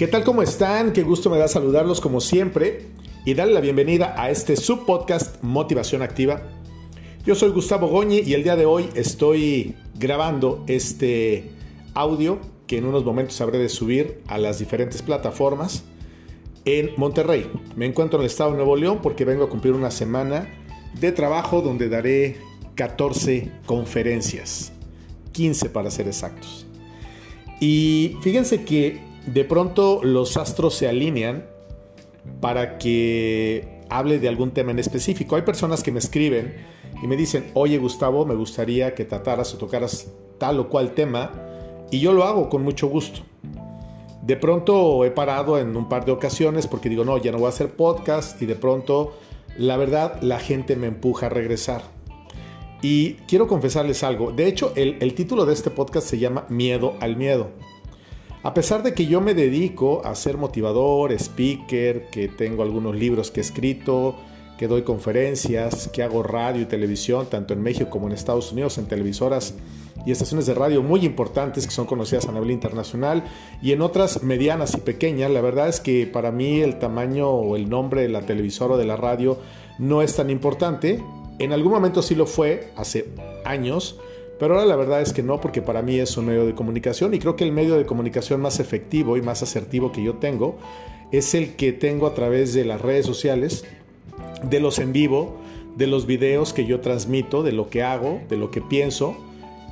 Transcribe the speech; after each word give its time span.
¿Qué 0.00 0.08
tal? 0.08 0.24
¿Cómo 0.24 0.40
están? 0.40 0.94
Qué 0.94 1.02
gusto 1.02 1.28
me 1.28 1.36
da 1.36 1.46
saludarlos 1.46 2.00
como 2.00 2.22
siempre 2.22 2.86
y 3.26 3.34
darle 3.34 3.52
la 3.52 3.60
bienvenida 3.60 4.14
a 4.16 4.30
este 4.30 4.56
subpodcast 4.56 5.42
Motivación 5.42 6.00
Activa. 6.00 6.40
Yo 7.26 7.34
soy 7.34 7.50
Gustavo 7.50 7.86
Goñi 7.86 8.20
y 8.20 8.32
el 8.32 8.42
día 8.42 8.56
de 8.56 8.64
hoy 8.64 8.88
estoy 8.94 9.76
grabando 9.98 10.64
este 10.68 11.50
audio 11.92 12.38
que 12.66 12.78
en 12.78 12.86
unos 12.86 13.04
momentos 13.04 13.38
habré 13.42 13.58
de 13.58 13.68
subir 13.68 14.22
a 14.26 14.38
las 14.38 14.58
diferentes 14.58 15.02
plataformas 15.02 15.84
en 16.64 16.92
Monterrey. 16.96 17.50
Me 17.76 17.84
encuentro 17.84 18.20
en 18.20 18.22
el 18.22 18.30
estado 18.30 18.52
de 18.52 18.56
Nuevo 18.56 18.76
León 18.76 19.00
porque 19.02 19.26
vengo 19.26 19.44
a 19.44 19.50
cumplir 19.50 19.74
una 19.74 19.90
semana 19.90 20.48
de 20.98 21.12
trabajo 21.12 21.60
donde 21.60 21.90
daré 21.90 22.38
14 22.74 23.52
conferencias, 23.66 24.72
15 25.32 25.68
para 25.68 25.90
ser 25.90 26.08
exactos. 26.08 26.66
Y 27.60 28.16
fíjense 28.22 28.64
que 28.64 29.09
de 29.26 29.44
pronto 29.44 30.00
los 30.02 30.36
astros 30.36 30.74
se 30.74 30.88
alinean 30.88 31.46
para 32.40 32.78
que 32.78 33.80
hable 33.88 34.18
de 34.18 34.28
algún 34.28 34.52
tema 34.52 34.70
en 34.70 34.78
específico. 34.78 35.36
Hay 35.36 35.42
personas 35.42 35.82
que 35.82 35.92
me 35.92 35.98
escriben 35.98 36.54
y 37.02 37.06
me 37.06 37.16
dicen, 37.16 37.50
oye 37.54 37.78
Gustavo, 37.78 38.24
me 38.24 38.34
gustaría 38.34 38.94
que 38.94 39.04
trataras 39.04 39.54
o 39.54 39.58
tocaras 39.58 40.08
tal 40.38 40.60
o 40.60 40.68
cual 40.68 40.92
tema, 40.92 41.32
y 41.90 42.00
yo 42.00 42.12
lo 42.12 42.24
hago 42.24 42.48
con 42.48 42.62
mucho 42.62 42.88
gusto. 42.88 43.20
De 44.22 44.36
pronto 44.36 45.04
he 45.04 45.10
parado 45.10 45.58
en 45.58 45.76
un 45.76 45.88
par 45.88 46.04
de 46.04 46.12
ocasiones 46.12 46.66
porque 46.66 46.88
digo, 46.88 47.04
no, 47.04 47.18
ya 47.18 47.32
no 47.32 47.38
voy 47.38 47.46
a 47.46 47.50
hacer 47.50 47.74
podcast 47.74 48.40
y 48.40 48.46
de 48.46 48.54
pronto, 48.54 49.16
la 49.56 49.76
verdad, 49.76 50.20
la 50.22 50.38
gente 50.38 50.76
me 50.76 50.86
empuja 50.86 51.26
a 51.26 51.30
regresar. 51.30 51.82
Y 52.82 53.14
quiero 53.26 53.46
confesarles 53.46 54.02
algo. 54.04 54.32
De 54.32 54.46
hecho, 54.46 54.72
el, 54.76 54.96
el 55.00 55.14
título 55.14 55.44
de 55.44 55.52
este 55.52 55.70
podcast 55.70 56.06
se 56.06 56.18
llama 56.18 56.46
Miedo 56.48 56.94
al 57.00 57.16
Miedo. 57.16 57.50
A 58.42 58.54
pesar 58.54 58.82
de 58.82 58.94
que 58.94 59.04
yo 59.04 59.20
me 59.20 59.34
dedico 59.34 60.00
a 60.02 60.14
ser 60.14 60.38
motivador, 60.38 61.12
speaker, 61.12 62.08
que 62.08 62.28
tengo 62.28 62.62
algunos 62.62 62.96
libros 62.96 63.30
que 63.30 63.40
he 63.40 63.42
escrito, 63.42 64.16
que 64.56 64.66
doy 64.66 64.82
conferencias, 64.82 65.88
que 65.88 66.02
hago 66.02 66.22
radio 66.22 66.62
y 66.62 66.64
televisión, 66.64 67.26
tanto 67.28 67.52
en 67.52 67.62
México 67.62 67.90
como 67.90 68.06
en 68.06 68.14
Estados 68.14 68.52
Unidos, 68.52 68.78
en 68.78 68.86
televisoras 68.86 69.54
y 70.06 70.12
estaciones 70.12 70.46
de 70.46 70.54
radio 70.54 70.82
muy 70.82 71.04
importantes 71.04 71.66
que 71.66 71.72
son 71.72 71.84
conocidas 71.84 72.28
a 72.28 72.32
nivel 72.32 72.50
internacional 72.50 73.24
y 73.60 73.72
en 73.72 73.82
otras 73.82 74.22
medianas 74.22 74.74
y 74.74 74.78
pequeñas, 74.78 75.30
la 75.30 75.42
verdad 75.42 75.68
es 75.68 75.78
que 75.78 76.06
para 76.06 76.32
mí 76.32 76.60
el 76.60 76.78
tamaño 76.78 77.28
o 77.28 77.56
el 77.56 77.68
nombre 77.68 78.00
de 78.00 78.08
la 78.08 78.22
televisora 78.22 78.74
o 78.74 78.78
de 78.78 78.86
la 78.86 78.96
radio 78.96 79.38
no 79.78 80.00
es 80.00 80.16
tan 80.16 80.30
importante. 80.30 81.02
En 81.38 81.52
algún 81.52 81.72
momento 81.72 82.00
sí 82.00 82.14
lo 82.14 82.24
fue, 82.24 82.72
hace 82.76 83.08
años, 83.44 83.98
pero 84.40 84.54
ahora 84.54 84.66
la 84.66 84.74
verdad 84.74 85.02
es 85.02 85.12
que 85.12 85.22
no, 85.22 85.38
porque 85.38 85.60
para 85.60 85.82
mí 85.82 85.98
es 85.98 86.16
un 86.16 86.24
medio 86.24 86.46
de 86.46 86.54
comunicación 86.54 87.12
y 87.12 87.18
creo 87.18 87.36
que 87.36 87.44
el 87.44 87.52
medio 87.52 87.76
de 87.76 87.84
comunicación 87.84 88.40
más 88.40 88.58
efectivo 88.58 89.18
y 89.18 89.22
más 89.22 89.42
asertivo 89.42 89.92
que 89.92 90.02
yo 90.02 90.14
tengo 90.14 90.56
es 91.12 91.34
el 91.34 91.56
que 91.56 91.72
tengo 91.74 92.06
a 92.06 92.14
través 92.14 92.54
de 92.54 92.64
las 92.64 92.80
redes 92.80 93.04
sociales, 93.04 93.66
de 94.42 94.58
los 94.60 94.78
en 94.78 94.94
vivo, 94.94 95.36
de 95.76 95.86
los 95.86 96.06
videos 96.06 96.54
que 96.54 96.64
yo 96.64 96.80
transmito, 96.80 97.42
de 97.42 97.52
lo 97.52 97.68
que 97.68 97.82
hago, 97.82 98.22
de 98.30 98.38
lo 98.38 98.50
que 98.50 98.62
pienso, 98.62 99.14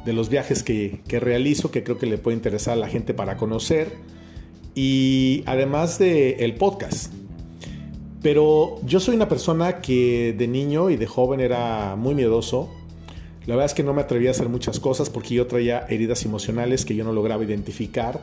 de 0.05 0.13
los 0.13 0.29
viajes 0.29 0.63
que, 0.63 1.01
realizo, 1.09 1.71
que 1.71 1.83
creo 1.83 1.97
que 1.97 2.07
le 2.07 2.19
puede 2.19 2.37
interesar 2.37 2.75
a 2.75 2.77
la 2.77 2.89
gente 2.89 3.15
para 3.15 3.39
conocer, 3.39 3.97
y 4.75 5.45
además 5.47 5.99
del 5.99 6.41
el 6.41 6.55
podcast. 6.57 7.11
Pero 8.21 8.77
yo 8.85 9.01
soy 9.01 9.17
una 9.17 9.29
persona 9.29 9.81
que 9.81 10.35
de 10.37 10.47
niño 10.47 10.91
y 10.91 10.97
de 10.97 11.07
joven 11.07 11.41
era 11.41 11.97
muy 11.97 12.15
miedoso, 12.15 12.69
la 13.49 13.55
verdad 13.55 13.65
es 13.65 13.75
que 13.75 13.83
no 13.83 13.95
me 13.95 14.03
atreví 14.03 14.27
a 14.27 14.33
hacer 14.33 14.51
muchas 14.51 14.79
cosas 14.79 15.09
porque 15.09 15.33
yo 15.35 15.47
traía 15.47 15.87
heridas 15.89 16.23
emocionales 16.27 16.85
que 16.85 16.95
yo 16.95 17.03
no 17.03 17.15
lograba 17.15 17.43
identificar 17.43 18.21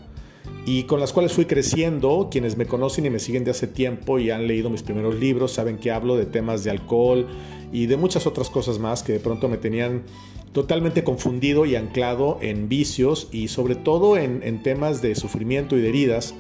y 0.68 0.84
con 0.84 1.00
las 1.00 1.14
cuales 1.14 1.34
fui 1.34 1.46
creciendo. 1.46 2.28
Quienes 2.30 2.58
me 2.58 2.68
conocen 2.68 3.08
y 3.08 3.10
me 3.10 3.18
siguen 3.18 3.44
de 3.44 3.50
hace 3.50 3.66
tiempo 3.66 4.20
y 4.20 4.30
han 4.30 4.46
leído 4.46 4.70
mis 4.70 4.84
primeros 4.84 5.16
libros 5.16 5.52
saben 5.52 5.78
que 5.80 5.90
hablo 5.90 6.16
de 6.16 6.28
temas 6.28 6.64
de 6.64 6.70
alcohol 6.70 7.26
y 7.72 7.88
de 7.88 7.98
muchas 7.98 8.28
otras 8.28 8.52
cosas 8.52 8.78
más 8.78 9.02
que 9.02 9.14
de 9.14 9.20
pronto 9.20 9.50
me 9.50 9.58
tenían 9.58 10.04
totalmente 10.52 11.04
confundido 11.04 11.66
y 11.66 11.76
anclado 11.76 12.38
en 12.42 12.70
vicios 12.70 13.28
y 13.32 13.48
sobre 13.48 13.74
todo 13.74 14.18
en, 14.18 14.44
en 14.44 14.62
temas 14.62 15.02
de 15.02 15.16
sufrimiento 15.16 15.76
y 15.76 15.82
de 15.82 15.90
heridas 15.90 16.36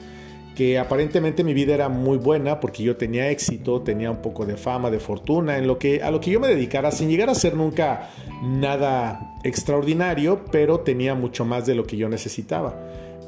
que 0.55 0.79
aparentemente 0.79 1.43
mi 1.43 1.53
vida 1.53 1.73
era 1.73 1.89
muy 1.89 2.17
buena 2.17 2.59
porque 2.59 2.81
yo 2.81 2.95
tenía 2.95 3.29
éxito, 3.29 3.81
tenía 3.81 4.09
un 4.09 4.21
poco 4.21 4.45
de 4.45 4.57
fama, 4.57 4.89
de 4.89 4.99
fortuna, 4.99 5.57
en 5.57 5.67
lo 5.67 5.77
que 5.77 6.01
a 6.01 6.09
lo 6.09 6.19
que 6.19 6.31
yo 6.31 6.39
me 6.39 6.47
dedicara 6.47 6.91
sin 6.91 7.09
llegar 7.09 7.29
a 7.29 7.35
ser 7.35 7.55
nunca 7.55 8.09
nada 8.41 9.35
extraordinario, 9.43 10.45
pero 10.51 10.79
tenía 10.79 11.13
mucho 11.13 11.45
más 11.45 11.65
de 11.65 11.75
lo 11.75 11.85
que 11.85 11.97
yo 11.97 12.09
necesitaba. 12.09 12.79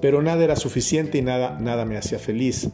Pero 0.01 0.21
nada 0.21 0.43
era 0.43 0.55
suficiente 0.55 1.17
y 1.17 1.21
nada, 1.21 1.57
nada 1.59 1.85
me 1.85 1.97
hacía 1.97 2.19
feliz. 2.19 2.69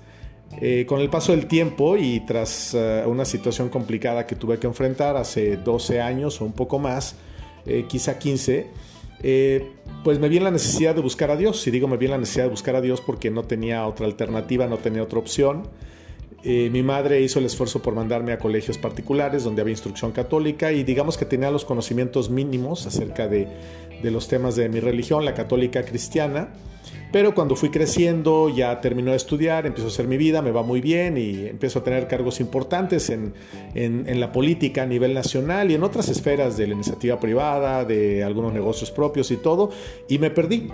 Eh, 0.62 0.86
con 0.86 1.00
el 1.00 1.10
paso 1.10 1.32
del 1.32 1.48
tiempo 1.48 1.98
y 1.98 2.20
tras 2.22 2.76
uh, 2.76 3.10
una 3.10 3.26
situación 3.26 3.70
complicada 3.70 4.28
que 4.28 4.36
tuve 4.36 4.60
que 4.60 4.68
enfrentar 4.68 5.18
hace 5.18 5.58
12 5.58 6.00
años 6.00 6.42
o 6.42 6.46
un 6.46 6.54
poco 6.54 6.78
más, 6.78 7.16
eh, 7.66 7.86
quizá 7.88 8.20
15, 8.20 8.68
eh, 9.24 9.72
pues 10.04 10.20
me 10.20 10.30
vi 10.30 10.38
en 10.38 10.44
la 10.44 10.52
necesidad 10.52 10.94
de 10.94 11.02
buscar 11.02 11.32
a 11.32 11.38
Dios. 11.38 11.66
Y 11.66 11.72
digo 11.72 11.88
me 11.88 11.98
vi 11.98 12.06
en 12.06 12.12
la 12.12 12.18
necesidad 12.18 12.46
de 12.46 12.52
buscar 12.52 12.76
a 12.76 12.82
Dios 12.82 13.02
porque 13.02 13.32
no 13.32 13.44
tenía 13.44 13.88
otra 13.88 14.06
alternativa, 14.06 14.68
no 14.68 14.78
tenía 14.78 15.02
otra 15.02 15.20
opción. 15.20 15.64
Eh, 16.46 16.70
mi 16.70 16.84
madre 16.84 17.22
hizo 17.22 17.40
el 17.40 17.46
esfuerzo 17.46 17.82
por 17.82 17.96
mandarme 17.96 18.34
a 18.34 18.38
colegios 18.38 18.78
particulares 18.78 19.46
donde 19.46 19.62
había 19.62 19.72
instrucción 19.72 20.12
católica 20.12 20.74
y 20.74 20.84
digamos 20.84 21.18
que 21.18 21.24
tenía 21.24 21.50
los 21.50 21.64
conocimientos 21.64 22.30
mínimos 22.30 22.86
acerca 22.86 23.30
de, 23.30 23.48
los 24.04 24.28
temas 24.28 24.58
de 24.58 24.68
mi 24.68 24.82
religión, 24.82 25.24
la 25.24 25.34
católica 25.34 25.84
cristiana. 25.84 26.50
Pero 27.14 27.34
cuando 27.34 27.56
fui 27.56 27.70
creciendo, 27.70 28.50
ya 28.50 28.82
terminó 28.82 29.12
de 29.12 29.18
estudiar, 29.18 29.66
empiezo 29.66 29.88
a 29.88 29.92
hacer 29.92 30.08
mi 30.08 30.18
vida, 30.18 30.42
me 30.42 30.52
va 30.52 30.64
muy 30.64 30.82
bien 30.82 31.18
y 31.18 31.48
empiezo 31.48 31.80
a 31.80 31.84
tener 31.84 32.08
cargos 32.08 32.42
importantes 32.42 33.10
en, 33.10 33.34
la 34.20 34.32
política 34.32 34.84
a 34.84 34.86
nivel 34.86 35.14
nacional 35.14 35.72
y 35.72 35.76
en 35.76 35.84
otras 35.84 36.10
esferas 36.10 36.58
de 36.58 36.68
la 36.68 36.74
iniciativa 36.74 37.20
privada, 37.20 37.86
de 37.86 38.24
algunos 38.24 38.52
negocios 38.52 38.92
propios 38.92 39.32
y 39.32 39.38
todo, 39.38 39.70
y 40.10 40.18
me 40.18 40.32
perdí. 40.32 40.70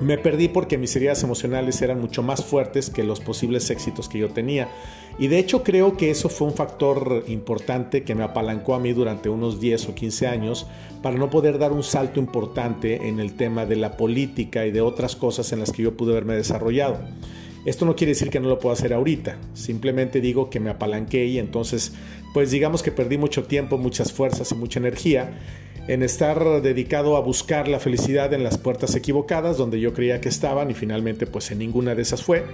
Me 0.00 0.16
perdí 0.16 0.46
porque 0.46 0.78
mis 0.78 0.94
heridas 0.94 1.24
emocionales 1.24 1.82
eran 1.82 2.00
mucho 2.00 2.22
más 2.22 2.44
fuertes 2.44 2.88
que 2.88 3.02
los 3.02 3.18
posibles 3.18 3.68
éxitos 3.70 4.08
que 4.08 4.18
yo 4.18 4.28
tenía. 4.28 4.68
Y 5.18 5.26
de 5.26 5.40
hecho 5.40 5.64
creo 5.64 5.96
que 5.96 6.10
eso 6.10 6.28
fue 6.28 6.46
un 6.46 6.54
factor 6.54 7.24
importante 7.26 8.04
que 8.04 8.14
me 8.14 8.22
apalancó 8.22 8.76
a 8.76 8.78
mí 8.78 8.92
durante 8.92 9.28
unos 9.28 9.60
10 9.60 9.88
o 9.88 9.94
15 9.96 10.28
años 10.28 10.68
para 11.02 11.16
no 11.16 11.30
poder 11.30 11.58
dar 11.58 11.72
un 11.72 11.82
salto 11.82 12.20
importante 12.20 13.08
en 13.08 13.18
el 13.18 13.34
tema 13.34 13.66
de 13.66 13.74
la 13.74 13.96
política 13.96 14.66
y 14.66 14.70
de 14.70 14.80
otras 14.80 15.16
cosas 15.16 15.52
en 15.52 15.58
las 15.58 15.72
que 15.72 15.82
yo 15.82 15.96
pude 15.96 16.12
haberme 16.12 16.34
desarrollado. 16.34 17.00
Esto 17.64 17.84
no 17.84 17.96
quiere 17.96 18.12
decir 18.12 18.30
que 18.30 18.38
no 18.38 18.48
lo 18.48 18.60
pueda 18.60 18.74
hacer 18.74 18.92
ahorita, 18.92 19.36
simplemente 19.52 20.20
digo 20.20 20.48
que 20.48 20.60
me 20.60 20.70
apalanqué 20.70 21.26
y 21.26 21.40
entonces 21.40 21.92
pues 22.32 22.52
digamos 22.52 22.84
que 22.84 22.92
perdí 22.92 23.18
mucho 23.18 23.44
tiempo, 23.44 23.78
muchas 23.78 24.12
fuerzas 24.12 24.52
y 24.52 24.54
mucha 24.54 24.78
energía 24.78 25.40
en 25.88 26.02
estar 26.02 26.60
dedicado 26.60 27.16
a 27.16 27.20
buscar 27.20 27.66
la 27.66 27.80
felicidad 27.80 28.32
en 28.34 28.44
las 28.44 28.58
puertas 28.58 28.94
equivocadas 28.94 29.56
donde 29.56 29.80
yo 29.80 29.94
creía 29.94 30.20
que 30.20 30.28
estaban 30.28 30.70
y 30.70 30.74
finalmente 30.74 31.26
pues 31.26 31.50
en 31.50 31.58
ninguna 31.58 31.94
de 31.94 32.02
esas 32.02 32.22
fue, 32.22 32.44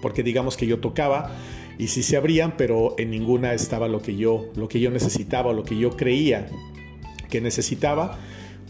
porque 0.00 0.22
digamos 0.22 0.56
que 0.56 0.66
yo 0.66 0.80
tocaba 0.80 1.36
y 1.78 1.88
sí 1.88 2.02
se 2.02 2.16
abrían, 2.16 2.54
pero 2.56 2.94
en 2.96 3.10
ninguna 3.10 3.52
estaba 3.52 3.88
lo 3.88 4.00
que 4.00 4.16
yo 4.16 4.46
lo 4.56 4.68
que 4.68 4.80
yo 4.80 4.90
necesitaba, 4.90 5.52
lo 5.52 5.64
que 5.64 5.76
yo 5.76 5.96
creía 5.96 6.48
que 7.28 7.42
necesitaba 7.42 8.18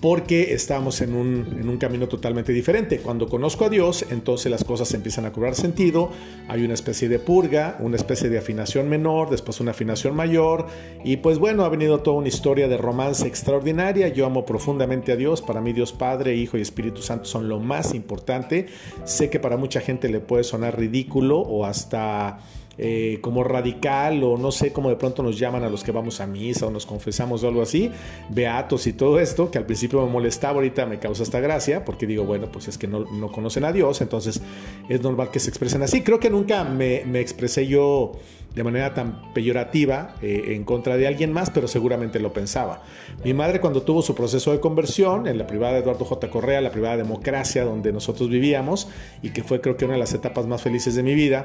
porque 0.00 0.52
estamos 0.52 1.00
en 1.00 1.14
un, 1.14 1.76
camino 1.78 2.08
totalmente 2.08 2.52
diferente. 2.52 2.98
Cuando 3.00 3.28
conozco 3.28 3.66
a 3.66 3.68
Dios, 3.68 4.06
entonces 4.10 4.50
las 4.50 4.64
cosas 4.64 4.92
empiezan 4.94 5.26
a 5.26 5.32
cobrar 5.32 5.54
sentido, 5.54 6.10
hay 6.48 6.64
una 6.64 6.72
especie 6.72 7.08
de 7.08 7.18
purga, 7.18 7.76
una 7.80 7.96
especie 7.96 8.30
de 8.30 8.38
afinación 8.38 8.88
menor, 8.88 9.28
después 9.28 9.60
una 9.60 9.72
afinación 9.72 10.16
mayor, 10.16 10.66
y 11.04 11.18
pues 11.18 11.38
bueno, 11.38 11.64
ha 11.64 11.68
venido 11.68 12.00
toda 12.00 12.16
una 12.16 12.28
historia 12.28 12.66
de 12.66 12.78
romance 12.78 13.26
extraordinaria, 13.26 14.08
yo 14.08 14.24
amo 14.24 14.46
profundamente 14.46 15.12
a 15.12 15.16
Dios, 15.16 15.42
para 15.42 15.60
mí 15.60 15.74
Dios 15.74 15.92
Padre, 15.92 16.34
Hijo 16.34 16.56
y 16.56 16.62
Espíritu 16.62 17.02
Santo 17.02 17.26
son 17.26 17.48
lo 17.48 17.60
más 17.60 17.94
importante, 17.94 18.66
sé 19.04 19.28
que 19.28 19.38
para 19.38 19.58
mucha 19.58 19.80
gente 19.80 20.08
le 20.08 20.20
puede 20.20 20.44
sonar 20.44 20.78
ridículo 20.78 21.40
o 21.40 21.66
hasta 21.66 22.38
eh, 22.78 23.18
como 23.20 23.44
radical 23.44 24.22
o 24.22 24.36
no 24.36 24.52
sé 24.52 24.72
cómo 24.72 24.88
de 24.88 24.96
pronto 24.96 25.22
nos 25.22 25.38
llaman 25.38 25.64
a 25.64 25.68
los 25.68 25.82
que 25.82 25.92
vamos 25.92 26.20
a 26.20 26.26
misa 26.26 26.66
o 26.66 26.70
nos 26.70 26.86
confesamos 26.86 27.42
o 27.42 27.48
algo 27.48 27.62
así, 27.62 27.90
beatos 28.28 28.86
y 28.86 28.92
todo 28.92 29.18
esto, 29.18 29.50
que 29.50 29.58
al 29.58 29.66
principio 29.66 30.04
me 30.04 30.12
molestaba, 30.12 30.54
ahorita 30.54 30.86
me 30.86 30.98
causa 30.98 31.22
esta 31.22 31.40
gracia, 31.40 31.84
porque 31.84 32.06
digo, 32.06 32.24
bueno, 32.24 32.48
pues 32.52 32.68
es 32.68 32.78
que 32.78 32.86
no, 32.86 33.04
no 33.04 33.30
conocen 33.32 33.64
a 33.64 33.72
Dios, 33.72 34.00
entonces 34.00 34.40
es 34.88 35.02
normal 35.02 35.30
que 35.30 35.40
se 35.40 35.48
expresen 35.48 35.82
así. 35.82 36.02
Creo 36.02 36.20
que 36.20 36.30
nunca 36.30 36.64
me, 36.64 37.04
me 37.06 37.20
expresé 37.20 37.66
yo 37.66 38.12
de 38.56 38.64
manera 38.64 38.94
tan 38.94 39.34
peyorativa 39.34 40.14
eh, 40.22 40.54
en 40.54 40.64
contra 40.64 40.96
de 40.96 41.06
alguien 41.06 41.30
más, 41.30 41.50
pero 41.50 41.68
seguramente 41.68 42.18
lo 42.18 42.32
pensaba. 42.32 42.82
Mi 43.22 43.34
madre 43.34 43.60
cuando 43.60 43.82
tuvo 43.82 44.00
su 44.00 44.14
proceso 44.14 44.50
de 44.50 44.60
conversión 44.60 45.26
en 45.26 45.36
la 45.36 45.46
privada 45.46 45.74
de 45.74 45.80
Eduardo 45.80 46.06
J. 46.06 46.30
Correa, 46.30 46.62
la 46.62 46.70
privada 46.70 46.96
democracia 46.96 47.64
donde 47.64 47.92
nosotros 47.92 48.30
vivíamos 48.30 48.88
y 49.22 49.30
que 49.30 49.44
fue 49.44 49.60
creo 49.60 49.76
que 49.76 49.84
una 49.84 49.94
de 49.94 50.00
las 50.00 50.14
etapas 50.14 50.46
más 50.46 50.62
felices 50.62 50.94
de 50.94 51.02
mi 51.02 51.14
vida, 51.14 51.44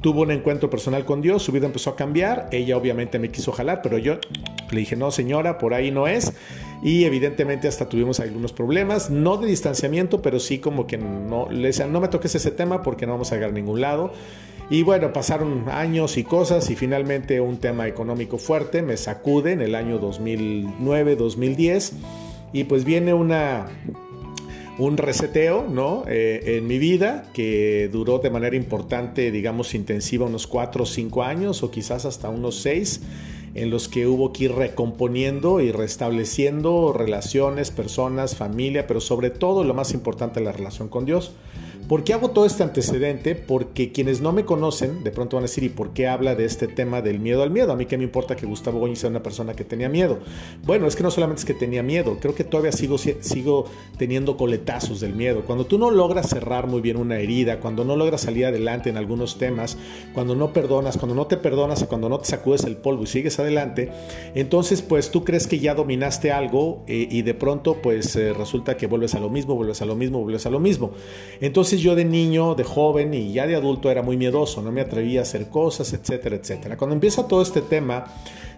tuvo 0.00 0.22
un 0.22 0.30
encuentro 0.30 0.70
personal 0.70 1.04
con 1.04 1.22
Dios, 1.22 1.42
su 1.42 1.52
vida 1.52 1.66
empezó 1.66 1.90
a 1.90 1.96
cambiar, 1.96 2.48
ella 2.52 2.76
obviamente 2.76 3.18
me 3.18 3.30
quiso 3.30 3.52
jalar, 3.52 3.80
pero 3.82 3.98
yo 3.98 4.18
le 4.70 4.80
dije, 4.80 4.96
no 4.96 5.10
señora, 5.10 5.58
por 5.58 5.74
ahí 5.74 5.90
no 5.90 6.06
es. 6.06 6.32
Y 6.82 7.04
evidentemente 7.04 7.68
hasta 7.68 7.88
tuvimos 7.88 8.20
algunos 8.20 8.52
problemas, 8.52 9.10
no 9.10 9.38
de 9.38 9.46
distanciamiento, 9.46 10.20
pero 10.20 10.38
sí 10.38 10.58
como 10.58 10.86
que 10.86 10.98
no, 10.98 11.48
le 11.50 11.68
decía, 11.68 11.86
no 11.86 12.00
me 12.00 12.08
toques 12.08 12.34
ese 12.34 12.50
tema 12.50 12.82
porque 12.82 13.06
no 13.06 13.12
vamos 13.12 13.32
a 13.32 13.36
llegar 13.36 13.50
a 13.50 13.54
ningún 13.54 13.80
lado. 13.80 14.12
Y 14.68 14.82
bueno, 14.82 15.12
pasaron 15.12 15.68
años 15.70 16.18
y 16.18 16.24
cosas 16.24 16.70
y 16.70 16.76
finalmente 16.76 17.40
un 17.40 17.58
tema 17.58 17.86
económico 17.86 18.36
fuerte 18.36 18.82
me 18.82 18.96
sacude 18.96 19.52
en 19.52 19.62
el 19.62 19.74
año 19.74 19.98
2009, 19.98 21.16
2010 21.16 21.92
y 22.52 22.64
pues 22.64 22.84
viene 22.84 23.14
una 23.14 23.66
un 24.78 24.96
reseteo 24.96 25.66
¿no? 25.68 26.04
Eh, 26.06 26.56
en 26.58 26.66
mi 26.66 26.78
vida 26.78 27.24
que 27.32 27.88
duró 27.90 28.18
de 28.18 28.30
manera 28.30 28.56
importante, 28.56 29.30
digamos, 29.30 29.74
intensiva 29.74 30.26
unos 30.26 30.46
4 30.46 30.82
o 30.82 30.86
5 30.86 31.22
años 31.22 31.62
o 31.62 31.70
quizás 31.70 32.04
hasta 32.04 32.28
unos 32.28 32.60
6 32.60 33.00
en 33.54 33.70
los 33.70 33.88
que 33.88 34.06
hubo 34.06 34.34
que 34.34 34.44
ir 34.44 34.52
recomponiendo 34.52 35.60
y 35.62 35.72
restableciendo 35.72 36.92
relaciones, 36.92 37.70
personas, 37.70 38.36
familia, 38.36 38.86
pero 38.86 39.00
sobre 39.00 39.30
todo 39.30 39.64
lo 39.64 39.72
más 39.72 39.94
importante 39.94 40.40
la 40.40 40.52
relación 40.52 40.88
con 40.88 41.06
Dios. 41.06 41.32
¿Por 41.88 42.02
qué 42.02 42.14
hago 42.14 42.30
todo 42.30 42.46
este 42.46 42.64
antecedente? 42.64 43.36
Porque 43.36 43.92
quienes 43.92 44.20
no 44.20 44.32
me 44.32 44.44
conocen 44.44 45.04
de 45.04 45.12
pronto 45.12 45.36
van 45.36 45.44
a 45.44 45.46
decir, 45.46 45.62
¿y 45.62 45.68
por 45.68 45.90
qué 45.90 46.08
habla 46.08 46.34
de 46.34 46.44
este 46.44 46.66
tema 46.66 47.00
del 47.00 47.20
miedo 47.20 47.44
al 47.44 47.52
miedo? 47.52 47.72
A 47.72 47.76
mí 47.76 47.86
qué 47.86 47.96
me 47.96 48.02
importa 48.02 48.34
que 48.34 48.44
Gustavo 48.44 48.80
Goñi 48.80 48.96
sea 48.96 49.08
una 49.08 49.22
persona 49.22 49.54
que 49.54 49.62
tenía 49.62 49.88
miedo. 49.88 50.18
Bueno, 50.64 50.88
es 50.88 50.96
que 50.96 51.04
no 51.04 51.12
solamente 51.12 51.40
es 51.40 51.44
que 51.44 51.54
tenía 51.54 51.84
miedo, 51.84 52.18
creo 52.20 52.34
que 52.34 52.42
todavía 52.42 52.72
sigo, 52.72 52.98
sigo 52.98 53.66
teniendo 53.98 54.36
coletazos 54.36 54.98
del 54.98 55.14
miedo. 55.14 55.42
Cuando 55.46 55.66
tú 55.66 55.78
no 55.78 55.92
logras 55.92 56.28
cerrar 56.28 56.66
muy 56.66 56.80
bien 56.80 56.96
una 56.96 57.20
herida, 57.20 57.60
cuando 57.60 57.84
no 57.84 57.94
logras 57.94 58.22
salir 58.22 58.46
adelante 58.46 58.90
en 58.90 58.96
algunos 58.96 59.38
temas, 59.38 59.78
cuando 60.12 60.34
no 60.34 60.52
perdonas, 60.52 60.96
cuando 60.96 61.14
no 61.14 61.28
te 61.28 61.36
perdonas 61.36 61.82
y 61.82 61.86
cuando 61.86 62.08
no 62.08 62.18
te 62.18 62.26
sacudes 62.26 62.64
el 62.64 62.78
polvo 62.78 63.04
y 63.04 63.06
sigues 63.06 63.38
adelante, 63.38 63.92
entonces 64.34 64.82
pues 64.82 65.12
tú 65.12 65.22
crees 65.22 65.46
que 65.46 65.60
ya 65.60 65.76
dominaste 65.76 66.32
algo 66.32 66.82
eh, 66.88 67.06
y 67.08 67.22
de 67.22 67.34
pronto 67.34 67.76
pues 67.80 68.16
eh, 68.16 68.32
resulta 68.32 68.76
que 68.76 68.88
vuelves 68.88 69.14
a 69.14 69.20
lo 69.20 69.30
mismo, 69.30 69.54
vuelves 69.54 69.82
a 69.82 69.86
lo 69.86 69.94
mismo, 69.94 70.20
vuelves 70.20 70.46
a 70.46 70.50
lo 70.50 70.58
mismo. 70.58 70.90
Entonces 71.40 71.75
yo 71.80 71.94
de 71.94 72.04
niño, 72.04 72.54
de 72.54 72.64
joven 72.64 73.14
y 73.14 73.32
ya 73.32 73.46
de 73.46 73.56
adulto 73.56 73.90
era 73.90 74.02
muy 74.02 74.16
miedoso, 74.16 74.62
no 74.62 74.72
me 74.72 74.80
atrevía 74.80 75.20
a 75.20 75.22
hacer 75.22 75.48
cosas, 75.48 75.92
etcétera, 75.92 76.36
etcétera. 76.36 76.76
Cuando 76.76 76.94
empieza 76.94 77.26
todo 77.26 77.42
este 77.42 77.62
tema 77.62 78.04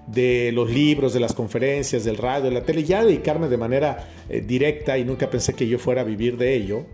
de 0.06 0.50
los 0.52 0.70
libros, 0.70 1.12
de 1.12 1.20
las 1.20 1.34
conferencias, 1.34 2.04
del 2.04 2.16
radio, 2.16 2.44
de 2.44 2.50
la 2.52 2.62
tele, 2.62 2.84
ya 2.84 3.04
dedicarme 3.04 3.48
de 3.48 3.56
manera 3.56 4.08
eh, 4.28 4.40
directa 4.40 4.96
y 4.98 5.04
nunca 5.04 5.28
pensé 5.28 5.54
que 5.54 5.68
yo 5.68 5.78
fuera 5.78 6.00
a 6.00 6.04
vivir 6.04 6.36
de 6.36 6.54
ello, 6.54 6.86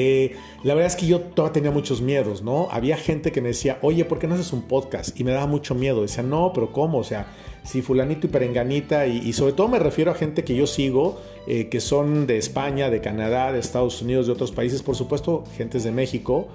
eh, 0.00 0.36
la 0.62 0.74
verdad 0.74 0.92
es 0.92 0.94
que 0.94 1.08
yo 1.08 1.20
todavía 1.20 1.54
tenía 1.54 1.70
muchos 1.72 2.00
miedos, 2.00 2.40
¿no? 2.40 2.68
Había 2.70 2.96
gente 2.96 3.32
que 3.32 3.40
me 3.40 3.48
decía, 3.48 3.80
oye, 3.82 4.04
¿por 4.04 4.20
qué 4.20 4.28
no 4.28 4.36
haces 4.36 4.52
un 4.52 4.62
podcast? 4.62 5.18
Y 5.18 5.24
me 5.24 5.32
daba 5.32 5.48
mucho 5.48 5.74
miedo. 5.74 6.02
Decía, 6.02 6.22
no, 6.22 6.52
pero 6.54 6.70
¿cómo? 6.70 6.98
O 6.98 7.04
sea, 7.04 7.26
si 7.64 7.82
fulanito 7.82 8.28
y 8.28 8.30
perenganita, 8.30 9.08
y, 9.08 9.32
sobre 9.32 9.54
todo 9.54 9.66
me 9.66 9.80
refiero 9.80 10.12
a 10.12 10.14
gente 10.14 10.44
que 10.44 10.54
yo 10.54 10.68
sigo, 10.68 11.20
eh, 11.48 11.68
que 11.68 11.80
son 11.80 12.28
de 12.28 12.38
España, 12.38 12.90
de 12.90 13.00
Canadá, 13.00 13.52
de 13.52 13.58
Estados 13.58 14.00
Unidos, 14.00 14.26
de 14.26 14.34
otros 14.34 14.52
países, 14.52 14.84
por 14.84 14.94
supuesto, 14.94 15.42
gentes 15.56 15.82
de 15.82 15.90
México. 15.90 16.46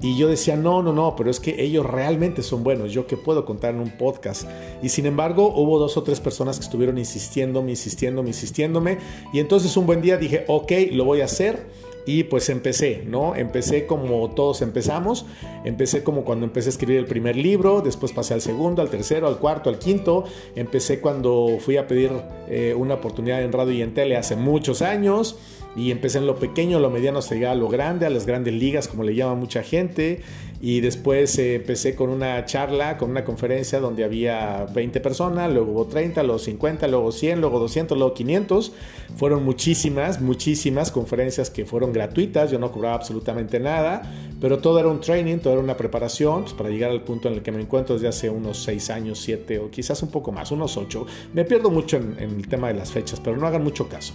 Y 0.00 0.16
yo 0.16 0.26
decía, 0.26 0.56
no, 0.56 0.82
no, 0.82 0.94
no, 0.94 1.14
pero 1.14 1.30
es 1.30 1.40
que 1.40 1.62
ellos 1.62 1.84
realmente 1.84 2.42
son 2.42 2.64
buenos, 2.64 2.90
yo 2.90 3.06
que 3.06 3.18
puedo 3.18 3.44
contar 3.44 3.74
en 3.74 3.80
un 3.80 3.90
podcast. 3.98 4.48
Y 4.82 4.88
sin 4.88 5.04
embargo, 5.04 5.52
hubo 5.54 5.78
dos 5.78 5.98
o 5.98 6.02
tres 6.04 6.20
personas 6.20 6.58
que 6.58 6.64
estuvieron 6.64 6.96
insistiéndome, 6.96 7.72
insistiéndome, 7.72 8.28
insistiéndome. 8.28 8.98
Y 9.34 9.40
entonces 9.40 9.76
un 9.76 9.84
buen 9.84 10.00
día 10.00 10.16
dije, 10.16 10.46
ok, 10.48 10.72
lo 10.92 11.04
voy 11.04 11.20
a 11.20 11.26
hacer 11.26 11.66
y 12.08 12.24
pues 12.24 12.48
empecé, 12.48 13.04
¿no? 13.06 13.36
Empecé 13.36 13.84
como 13.84 14.30
todos 14.30 14.62
empezamos, 14.62 15.26
empecé 15.62 16.02
como 16.02 16.24
cuando 16.24 16.46
empecé 16.46 16.70
a 16.70 16.72
escribir 16.72 16.96
el 16.96 17.04
primer 17.04 17.36
libro, 17.36 17.82
después 17.82 18.12
pasé 18.12 18.32
al 18.32 18.40
segundo, 18.40 18.80
al 18.80 18.88
tercero, 18.88 19.28
al 19.28 19.36
cuarto, 19.36 19.68
al 19.68 19.78
quinto, 19.78 20.24
empecé 20.56 21.00
cuando 21.00 21.58
fui 21.60 21.76
a 21.76 21.86
pedir 21.86 22.10
eh, 22.48 22.74
una 22.74 22.94
oportunidad 22.94 23.42
en 23.42 23.52
radio 23.52 23.74
y 23.74 23.82
en 23.82 23.92
tele 23.92 24.16
hace 24.16 24.36
muchos 24.36 24.80
años, 24.80 25.38
y 25.76 25.90
empecé 25.90 26.18
en 26.18 26.26
lo 26.26 26.36
pequeño, 26.36 26.80
lo 26.80 26.90
mediano 26.90 27.18
hasta 27.18 27.34
llegar 27.34 27.52
a 27.52 27.54
lo 27.54 27.68
grande, 27.68 28.06
a 28.06 28.10
las 28.10 28.26
grandes 28.26 28.54
ligas, 28.54 28.88
como 28.88 29.04
le 29.04 29.14
llama 29.14 29.34
mucha 29.34 29.62
gente. 29.62 30.22
Y 30.60 30.80
después 30.80 31.38
eh, 31.38 31.54
empecé 31.54 31.94
con 31.94 32.10
una 32.10 32.44
charla, 32.44 32.98
con 32.98 33.10
una 33.10 33.24
conferencia 33.24 33.78
donde 33.78 34.02
había 34.02 34.66
20 34.74 35.00
personas, 35.00 35.52
luego 35.52 35.70
hubo 35.70 35.86
30, 35.86 36.20
luego 36.24 36.40
50, 36.40 36.88
luego 36.88 37.12
100, 37.12 37.40
luego 37.40 37.60
200, 37.60 37.96
luego 37.96 38.12
500. 38.12 38.72
Fueron 39.16 39.44
muchísimas, 39.44 40.20
muchísimas 40.20 40.90
conferencias 40.90 41.48
que 41.50 41.64
fueron 41.64 41.92
gratuitas, 41.92 42.50
yo 42.50 42.58
no 42.58 42.72
cobraba 42.72 42.96
absolutamente 42.96 43.60
nada, 43.60 44.02
pero 44.40 44.58
todo 44.58 44.80
era 44.80 44.88
un 44.88 45.00
training, 45.00 45.38
todo 45.38 45.52
era 45.52 45.62
una 45.62 45.76
preparación 45.76 46.42
pues, 46.42 46.54
para 46.54 46.70
llegar 46.70 46.90
al 46.90 47.02
punto 47.02 47.28
en 47.28 47.34
el 47.34 47.42
que 47.42 47.52
me 47.52 47.60
encuentro 47.60 47.94
desde 47.94 48.08
hace 48.08 48.28
unos 48.28 48.58
6 48.64 48.90
años, 48.90 49.20
7 49.20 49.60
o 49.60 49.70
quizás 49.70 50.02
un 50.02 50.10
poco 50.10 50.32
más, 50.32 50.50
unos 50.50 50.76
8. 50.76 51.06
Me 51.34 51.44
pierdo 51.44 51.70
mucho 51.70 51.98
en 51.98 52.18
el 52.18 52.48
tema 52.48 52.66
de 52.66 52.74
las 52.74 52.90
fechas, 52.90 53.20
pero 53.20 53.36
no 53.36 53.46
hagan 53.46 53.62
mucho 53.62 53.88
caso. 53.88 54.12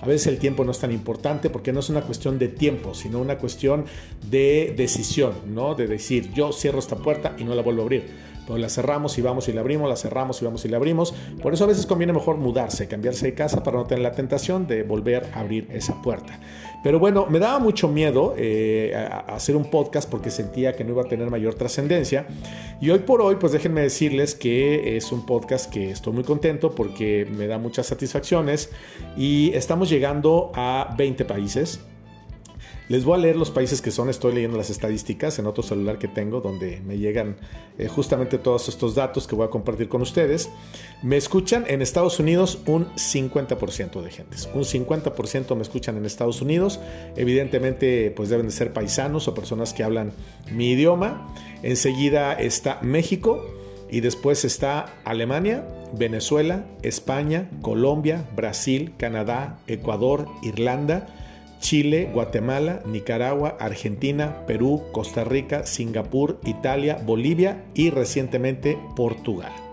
A 0.00 0.06
veces 0.06 0.28
el 0.28 0.38
tiempo 0.38 0.64
no 0.64 0.70
es 0.70 0.78
tan 0.78 0.92
importante 0.92 1.50
porque 1.50 1.72
no 1.72 1.80
es 1.80 1.90
una 1.90 2.02
cuestión 2.02 2.38
de 2.38 2.48
tiempo, 2.48 2.94
sino 2.94 3.20
una 3.20 3.36
cuestión 3.36 3.84
de 4.30 4.74
decisión, 4.76 5.34
¿no? 5.46 5.74
De 5.74 5.86
decir, 5.86 6.32
yo 6.32 6.52
cierro 6.52 6.78
esta 6.78 6.96
puerta 6.96 7.34
y 7.38 7.44
no 7.44 7.54
la 7.54 7.62
vuelvo 7.62 7.82
a 7.82 7.84
abrir. 7.84 8.30
Pero 8.46 8.58
la 8.58 8.68
cerramos 8.68 9.16
y 9.18 9.22
vamos 9.22 9.48
y 9.48 9.52
la 9.52 9.60
abrimos, 9.60 9.88
la 9.88 9.96
cerramos 9.96 10.40
y 10.40 10.44
vamos 10.44 10.64
y 10.64 10.68
la 10.68 10.78
abrimos. 10.78 11.14
Por 11.42 11.54
eso 11.54 11.64
a 11.64 11.66
veces 11.66 11.86
conviene 11.86 12.12
mejor 12.12 12.36
mudarse, 12.36 12.88
cambiarse 12.88 13.26
de 13.26 13.34
casa 13.34 13.62
para 13.62 13.76
no 13.76 13.84
tener 13.84 14.02
la 14.02 14.12
tentación 14.12 14.66
de 14.66 14.82
volver 14.82 15.28
a 15.34 15.40
abrir 15.40 15.68
esa 15.70 16.00
puerta. 16.02 16.40
Pero 16.82 16.98
bueno, 16.98 17.26
me 17.28 17.38
daba 17.38 17.58
mucho 17.58 17.88
miedo 17.88 18.34
eh, 18.38 18.92
hacer 19.28 19.54
un 19.54 19.70
podcast 19.70 20.10
porque 20.10 20.30
sentía 20.30 20.74
que 20.74 20.82
no 20.82 20.92
iba 20.92 21.02
a 21.02 21.04
tener 21.04 21.30
mayor 21.30 21.54
trascendencia. 21.54 22.26
Y 22.80 22.88
hoy 22.88 23.00
por 23.00 23.20
hoy, 23.20 23.36
pues 23.36 23.52
déjenme 23.52 23.82
decirles 23.82 24.34
que 24.34 24.96
es 24.96 25.12
un 25.12 25.26
podcast 25.26 25.70
que 25.70 25.90
estoy 25.90 26.14
muy 26.14 26.24
contento 26.24 26.74
porque 26.74 27.26
me 27.30 27.46
da 27.46 27.58
muchas 27.58 27.86
satisfacciones 27.86 28.70
y 29.18 29.52
estamos 29.52 29.90
llegando 29.90 30.50
a 30.54 30.94
20 30.96 31.26
países. 31.26 31.80
Les 32.90 33.04
voy 33.04 33.14
a 33.16 33.22
leer 33.22 33.36
los 33.36 33.52
países 33.52 33.80
que 33.80 33.92
son, 33.92 34.08
estoy 34.08 34.34
leyendo 34.34 34.58
las 34.58 34.68
estadísticas 34.68 35.38
en 35.38 35.46
otro 35.46 35.62
celular 35.62 35.96
que 35.96 36.08
tengo 36.08 36.40
donde 36.40 36.80
me 36.84 36.98
llegan 36.98 37.36
eh, 37.78 37.86
justamente 37.86 38.36
todos 38.36 38.68
estos 38.68 38.96
datos 38.96 39.28
que 39.28 39.36
voy 39.36 39.46
a 39.46 39.48
compartir 39.48 39.88
con 39.88 40.02
ustedes. 40.02 40.50
Me 41.00 41.16
escuchan 41.16 41.64
en 41.68 41.82
Estados 41.82 42.18
Unidos 42.18 42.58
un 42.66 42.92
50% 42.94 44.02
de 44.02 44.10
gentes, 44.10 44.50
un 44.54 44.64
50% 44.64 45.54
me 45.54 45.62
escuchan 45.62 45.98
en 45.98 46.04
Estados 46.04 46.42
Unidos, 46.42 46.80
evidentemente 47.14 48.10
pues 48.10 48.28
deben 48.28 48.46
de 48.46 48.52
ser 48.52 48.72
paisanos 48.72 49.28
o 49.28 49.34
personas 49.34 49.72
que 49.72 49.84
hablan 49.84 50.10
mi 50.50 50.72
idioma. 50.72 51.32
Enseguida 51.62 52.32
está 52.32 52.80
México 52.82 53.40
y 53.88 54.00
después 54.00 54.44
está 54.44 54.96
Alemania, 55.04 55.64
Venezuela, 55.96 56.64
España, 56.82 57.50
Colombia, 57.62 58.28
Brasil, 58.34 58.94
Canadá, 58.98 59.60
Ecuador, 59.68 60.26
Irlanda, 60.42 61.06
Chile, 61.60 62.10
Guatemala, 62.12 62.82
Nicaragua, 62.86 63.56
Argentina, 63.60 64.44
Perú, 64.46 64.82
Costa 64.92 65.24
Rica, 65.24 65.66
Singapur, 65.66 66.40
Italia, 66.44 66.98
Bolivia 67.04 67.64
y 67.74 67.90
recientemente 67.90 68.78
Portugal. 68.96 69.69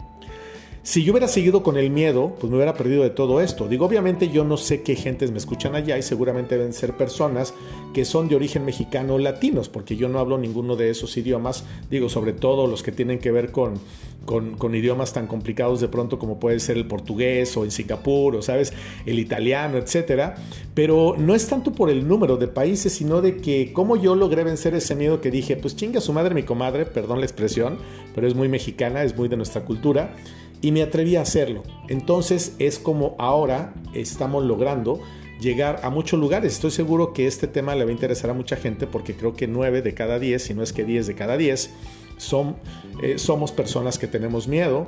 Si 0.87 1.03
yo 1.03 1.11
hubiera 1.11 1.27
seguido 1.27 1.63
con 1.63 1.75
el 1.75 1.89
miedo, 1.89 2.37
pues 2.39 2.49
me 2.49 2.55
hubiera 2.55 2.73
perdido 2.73 3.03
de 3.03 3.09
todo 3.09 3.41
esto. 3.41 3.67
Digo, 3.67 3.85
obviamente 3.85 4.29
yo 4.29 4.45
no 4.45 4.55
sé 4.55 4.83
qué 4.83 4.95
gentes 4.95 5.31
me 5.31 5.37
escuchan 5.37 5.75
allá 5.75 5.97
y 5.97 6.01
seguramente 6.01 6.57
deben 6.57 6.71
ser 6.71 6.95
personas 6.95 7.53
que 7.93 8.05
son 8.05 8.29
de 8.29 8.37
origen 8.37 8.63
mexicano 8.63 9.15
o 9.15 9.19
latinos, 9.19 9.67
porque 9.67 9.97
yo 9.97 10.07
no 10.07 10.17
hablo 10.17 10.37
ninguno 10.37 10.77
de 10.77 10.89
esos 10.89 11.17
idiomas, 11.17 11.65
digo, 11.91 12.07
sobre 12.07 12.31
todo 12.31 12.67
los 12.67 12.83
que 12.83 12.93
tienen 12.93 13.19
que 13.19 13.31
ver 13.31 13.51
con, 13.51 13.81
con, 14.25 14.75
idiomas 14.75 15.11
tan 15.11 15.27
complicados 15.27 15.81
de 15.81 15.89
pronto 15.89 16.17
como 16.19 16.39
puede 16.39 16.57
ser 16.61 16.77
el 16.77 16.87
portugués 16.87 17.57
o 17.57 17.65
en 17.65 17.71
Singapur 17.71 18.37
o, 18.37 18.41
sabes, 18.41 18.71
el 19.05 19.19
italiano, 19.19 19.77
etcétera. 19.77 20.35
Pero 20.73 21.15
no 21.17 21.35
es 21.35 21.47
tanto 21.47 21.73
por 21.73 21.89
el 21.89 22.07
número 22.07 22.37
de 22.37 22.47
países, 22.47 22.93
sino 22.93 23.21
de 23.21 23.35
que 23.35 23.73
como 23.73 23.97
yo 23.97 24.15
logré 24.15 24.45
vencer 24.45 24.73
ese 24.73 24.95
miedo 24.95 25.19
que 25.19 25.31
dije, 25.31 25.57
pues 25.57 25.75
chinga 25.75 25.99
su 25.99 26.13
madre, 26.13 26.33
mi 26.33 26.43
comadre, 26.43 26.85
perdón 26.85 27.19
la 27.19 27.25
expresión, 27.25 27.77
pero 28.15 28.25
es 28.25 28.35
muy 28.35 28.47
mexicana, 28.47 29.03
es 29.03 29.17
muy 29.17 29.27
de 29.27 29.35
nuestra 29.35 29.65
cultura 29.65 30.15
y 30.61 30.71
me 30.71 30.81
atreví 30.81 31.15
a 31.15 31.21
hacerlo. 31.21 31.63
Entonces 31.87 32.55
es 32.59 32.79
como 32.79 33.15
ahora 33.19 33.73
estamos 33.93 34.43
logrando 34.43 35.01
llegar 35.39 35.81
a 35.83 35.89
muchos 35.89 36.19
lugares. 36.19 36.53
Estoy 36.53 36.71
seguro 36.71 37.13
que 37.13 37.27
este 37.27 37.47
tema 37.47 37.75
le 37.75 37.83
va 37.83 37.89
a 37.89 37.93
interesar 37.93 38.31
a 38.31 38.33
mucha 38.33 38.55
gente 38.55 38.87
porque 38.87 39.15
creo 39.15 39.35
que 39.35 39.47
9 39.47 39.81
de 39.81 39.93
cada 39.93 40.19
10, 40.19 40.41
si 40.41 40.53
no 40.53 40.63
es 40.63 40.73
que 40.73 40.83
10 40.83 41.07
de 41.07 41.15
cada 41.15 41.37
10, 41.37 41.69
son, 42.17 42.55
eh, 43.03 43.17
somos 43.17 43.51
personas 43.51 43.99
que 43.99 44.07
tenemos 44.07 44.47
miedo. 44.47 44.87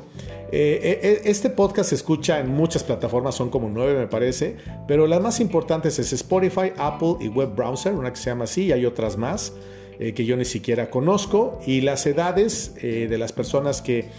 Eh, 0.51 0.99
eh, 1.03 1.21
este 1.25 1.49
podcast 1.49 1.89
se 1.89 1.95
escucha 1.95 2.39
en 2.39 2.49
muchas 2.49 2.83
plataformas, 2.83 3.35
son 3.35 3.49
como 3.49 3.69
9 3.69 3.99
me 3.99 4.07
parece, 4.07 4.57
pero 4.87 5.05
las 5.05 5.21
más 5.21 5.39
importantes 5.39 5.99
es 5.99 6.11
Spotify, 6.13 6.73
Apple 6.77 7.17
y 7.19 7.27
Web 7.27 7.55
Browser, 7.55 7.93
una 7.93 8.11
que 8.11 8.17
se 8.17 8.31
llama 8.31 8.45
así 8.45 8.65
y 8.65 8.71
hay 8.71 8.85
otras 8.85 9.17
más. 9.17 9.53
Que 9.99 10.25
yo 10.25 10.37
ni 10.37 10.45
siquiera 10.45 10.89
conozco 10.89 11.59
y 11.67 11.81
las 11.81 12.05
edades 12.05 12.73
de 12.75 13.17
las 13.17 13.33
personas 13.33 13.81
que 13.81 14.09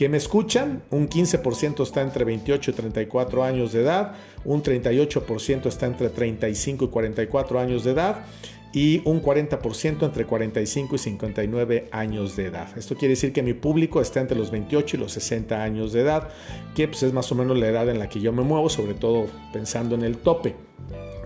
que 0.00 0.08
me 0.08 0.16
escuchan, 0.16 0.82
un 0.88 1.10
15% 1.10 1.82
está 1.82 2.00
entre 2.00 2.24
28 2.24 2.70
y 2.70 2.72
34 2.72 3.44
años 3.44 3.72
de 3.74 3.82
edad, 3.82 4.14
un 4.46 4.62
38% 4.62 5.66
está 5.66 5.84
entre 5.84 6.08
35 6.08 6.86
y 6.86 6.88
44 6.88 7.60
años 7.60 7.84
de 7.84 7.90
edad 7.90 8.24
y 8.72 9.02
un 9.04 9.22
40% 9.22 10.02
entre 10.04 10.24
45 10.24 10.94
y 10.94 10.98
59 10.98 11.88
años 11.92 12.34
de 12.34 12.46
edad. 12.46 12.68
Esto 12.78 12.94
quiere 12.94 13.12
decir 13.12 13.34
que 13.34 13.42
mi 13.42 13.52
público 13.52 14.00
está 14.00 14.20
entre 14.20 14.38
los 14.38 14.50
28 14.50 14.96
y 14.96 15.00
los 15.00 15.12
60 15.12 15.62
años 15.62 15.92
de 15.92 16.00
edad, 16.00 16.30
que 16.74 16.88
pues, 16.88 17.02
es 17.02 17.12
más 17.12 17.30
o 17.30 17.34
menos 17.34 17.58
la 17.58 17.68
edad 17.68 17.86
en 17.90 17.98
la 17.98 18.08
que 18.08 18.20
yo 18.20 18.32
me 18.32 18.40
muevo, 18.42 18.70
sobre 18.70 18.94
todo 18.94 19.26
pensando 19.52 19.96
en 19.96 20.04
el 20.04 20.16
tope. 20.16 20.54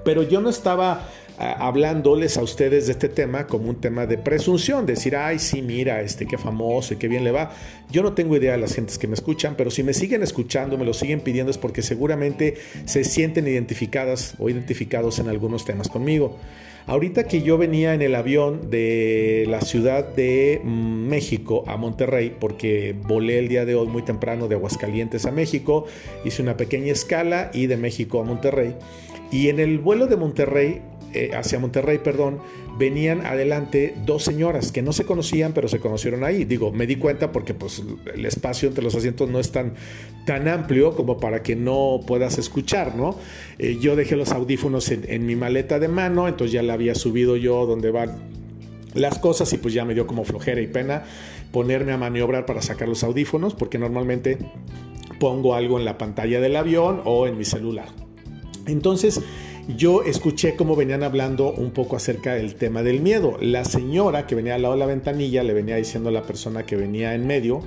Pero 0.04 0.24
yo 0.24 0.40
no 0.40 0.50
estaba 0.50 1.08
hablándoles 1.38 2.36
a 2.36 2.42
ustedes 2.42 2.86
de 2.86 2.92
este 2.92 3.08
tema 3.08 3.46
como 3.46 3.68
un 3.68 3.80
tema 3.80 4.06
de 4.06 4.18
presunción, 4.18 4.86
decir, 4.86 5.16
ay, 5.16 5.38
sí, 5.38 5.62
mira, 5.62 6.00
este, 6.00 6.26
qué 6.26 6.38
famoso 6.38 6.94
y 6.94 6.96
qué 6.96 7.08
bien 7.08 7.24
le 7.24 7.32
va. 7.32 7.52
Yo 7.90 8.02
no 8.02 8.12
tengo 8.12 8.36
idea 8.36 8.52
de 8.52 8.58
las 8.58 8.74
gentes 8.74 8.98
que 8.98 9.08
me 9.08 9.14
escuchan, 9.14 9.54
pero 9.56 9.70
si 9.70 9.82
me 9.82 9.94
siguen 9.94 10.22
escuchando, 10.22 10.78
me 10.78 10.84
lo 10.84 10.94
siguen 10.94 11.20
pidiendo, 11.20 11.50
es 11.50 11.58
porque 11.58 11.82
seguramente 11.82 12.54
se 12.84 13.04
sienten 13.04 13.46
identificadas 13.48 14.34
o 14.38 14.48
identificados 14.48 15.18
en 15.18 15.28
algunos 15.28 15.64
temas 15.64 15.88
conmigo. 15.88 16.38
Ahorita 16.86 17.24
que 17.24 17.40
yo 17.40 17.56
venía 17.56 17.94
en 17.94 18.02
el 18.02 18.14
avión 18.14 18.70
de 18.70 19.46
la 19.48 19.62
Ciudad 19.62 20.06
de 20.06 20.60
México 20.64 21.64
a 21.66 21.78
Monterrey, 21.78 22.36
porque 22.38 22.94
volé 23.06 23.38
el 23.38 23.48
día 23.48 23.64
de 23.64 23.74
hoy 23.74 23.86
muy 23.88 24.02
temprano 24.02 24.48
de 24.48 24.56
Aguascalientes 24.56 25.24
a 25.24 25.30
México, 25.30 25.86
hice 26.26 26.42
una 26.42 26.58
pequeña 26.58 26.92
escala 26.92 27.50
y 27.54 27.68
de 27.68 27.78
México 27.78 28.20
a 28.20 28.24
Monterrey. 28.24 28.74
Y 29.32 29.48
en 29.48 29.60
el 29.60 29.78
vuelo 29.78 30.08
de 30.08 30.16
Monterrey 30.16 30.82
eh, 31.14 31.30
hacia 31.34 31.58
Monterrey, 31.58 31.98
perdón, 31.98 32.40
venían 32.76 33.24
adelante 33.24 33.94
dos 34.04 34.24
señoras 34.24 34.72
que 34.72 34.82
no 34.82 34.92
se 34.92 35.04
conocían, 35.04 35.52
pero 35.52 35.68
se 35.68 35.78
conocieron 35.78 36.24
ahí. 36.24 36.44
Digo, 36.44 36.72
me 36.72 36.86
di 36.86 36.96
cuenta 36.96 37.30
porque 37.30 37.54
pues, 37.54 37.82
el 38.12 38.26
espacio 38.26 38.68
entre 38.68 38.82
los 38.82 38.94
asientos 38.94 39.30
no 39.30 39.38
es 39.38 39.52
tan, 39.52 39.74
tan 40.26 40.48
amplio 40.48 40.96
como 40.96 41.18
para 41.18 41.42
que 41.42 41.54
no 41.54 42.00
puedas 42.06 42.38
escuchar, 42.38 42.96
¿no? 42.96 43.16
Eh, 43.58 43.78
yo 43.80 43.94
dejé 43.94 44.16
los 44.16 44.32
audífonos 44.32 44.90
en, 44.90 45.24
mi 45.24 45.36
maleta 45.36 45.78
de 45.78 45.88
mano, 45.88 46.26
entonces 46.26 46.52
ya 46.52 46.62
la 46.62 46.74
había 46.74 46.94
subido 46.94 47.36
yo 47.36 47.64
donde 47.64 47.90
van 47.90 48.18
las 48.94 49.18
cosas 49.18 49.52
y 49.52 49.58
pues 49.58 49.72
ya 49.72 49.84
me 49.84 49.94
dio 49.94 50.06
como 50.06 50.24
flojera 50.24 50.60
y 50.60 50.66
pena 50.66 51.04
ponerme 51.52 51.92
a 51.92 51.96
maniobrar 51.96 52.46
para 52.46 52.60
sacar 52.62 52.88
los 52.88 53.04
audífonos 53.04 53.54
porque 53.54 53.78
normalmente 53.78 54.38
pongo 55.20 55.54
algo 55.54 55.78
en 55.78 55.84
la 55.84 55.96
pantalla 55.96 56.40
del 56.40 56.56
avión 56.56 57.00
o 57.04 57.26
en 57.26 57.38
mi 57.38 57.44
celular. 57.44 57.86
Entonces, 58.66 59.20
yo 59.68 60.02
escuché 60.02 60.56
cómo 60.56 60.76
venían 60.76 61.02
hablando 61.02 61.52
un 61.52 61.70
poco 61.70 61.96
acerca 61.96 62.34
del 62.34 62.54
tema 62.54 62.82
del 62.82 63.00
miedo. 63.00 63.36
La 63.40 63.64
señora 63.64 64.26
que 64.26 64.34
venía 64.34 64.54
al 64.54 64.62
lado 64.62 64.74
de 64.74 64.80
la 64.80 64.86
ventanilla 64.86 65.42
le 65.42 65.54
venía 65.54 65.76
diciendo 65.76 66.10
a 66.10 66.12
la 66.12 66.22
persona 66.22 66.64
que 66.64 66.76
venía 66.76 67.14
en 67.14 67.26
medio, 67.26 67.62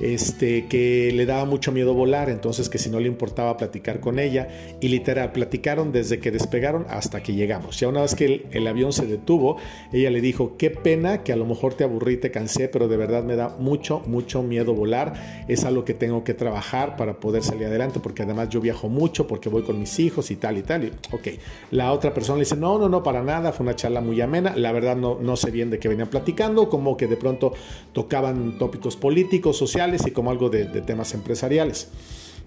este, 0.00 0.66
que 0.66 1.10
le 1.14 1.26
daba 1.26 1.44
mucho 1.44 1.72
miedo 1.72 1.94
volar, 1.94 2.30
entonces 2.30 2.68
que 2.68 2.78
si 2.78 2.90
no 2.90 3.00
le 3.00 3.08
importaba 3.08 3.56
platicar 3.56 4.00
con 4.00 4.18
ella. 4.18 4.48
Y 4.80 4.88
literal, 4.88 5.32
platicaron 5.32 5.92
desde 5.92 6.18
que 6.20 6.30
despegaron 6.30 6.86
hasta 6.88 7.22
que 7.22 7.34
llegamos. 7.34 7.78
Ya 7.80 7.88
una 7.88 8.02
vez 8.02 8.14
que 8.14 8.46
el, 8.50 8.66
avión 8.66 8.92
se 8.92 9.06
detuvo, 9.06 9.56
ella 9.92 10.10
le 10.10 10.20
dijo, 10.20 10.56
qué 10.58 10.70
pena 10.70 11.22
que 11.22 11.32
a 11.32 11.36
lo 11.36 11.46
mejor 11.46 11.74
te 11.74 11.84
aburrí, 11.84 12.16
te 12.18 12.30
cansé, 12.30 12.68
pero 12.68 12.86
de 12.86 12.96
verdad 12.96 13.24
me 13.24 13.34
da 13.34 13.56
mucho, 13.58 14.02
mucho 14.06 14.42
miedo 14.42 14.74
volar. 14.74 15.44
Es 15.48 15.64
algo 15.64 15.84
que 15.84 15.94
tengo 15.94 16.22
que 16.24 16.34
trabajar 16.34 16.96
para 16.96 17.18
poder 17.18 17.42
salir 17.42 17.66
adelante, 17.66 18.00
porque 18.00 18.22
además 18.22 18.50
yo 18.50 18.60
viajo 18.60 18.88
mucho, 18.88 19.26
porque 19.26 19.48
voy 19.48 19.62
con 19.62 19.78
mis 19.78 19.98
hijos 19.98 20.30
y 20.30 20.36
tal 20.36 20.58
y 20.58 20.62
tal. 20.62 20.84
Y, 20.84 20.92
ok, 21.12 21.28
la 21.70 21.92
otra 21.92 22.12
persona 22.12 22.38
le 22.38 22.44
dice, 22.44 22.56
no, 22.56 22.78
no, 22.78 22.88
no, 22.88 23.02
para 23.02 23.22
nada, 23.22 23.52
fue 23.52 23.64
una 23.64 23.74
charla 23.76 24.00
muy 24.00 24.20
amena. 24.20 24.54
La 24.56 24.72
verdad 24.72 24.96
no, 24.96 25.18
no 25.20 25.36
sé 25.36 25.50
bien 25.50 25.70
de 25.70 25.78
qué 25.78 25.88
venían 25.88 26.08
platicando, 26.08 26.68
como 26.68 26.96
que 26.96 27.06
de 27.06 27.16
pronto 27.16 27.52
tocaban 27.92 28.58
tópicos 28.58 28.96
políticos, 28.96 29.56
sociales 29.56 29.87
y 30.06 30.10
como 30.10 30.30
algo 30.30 30.50
de, 30.50 30.64
de 30.64 30.80
temas 30.82 31.14
empresariales. 31.14 31.88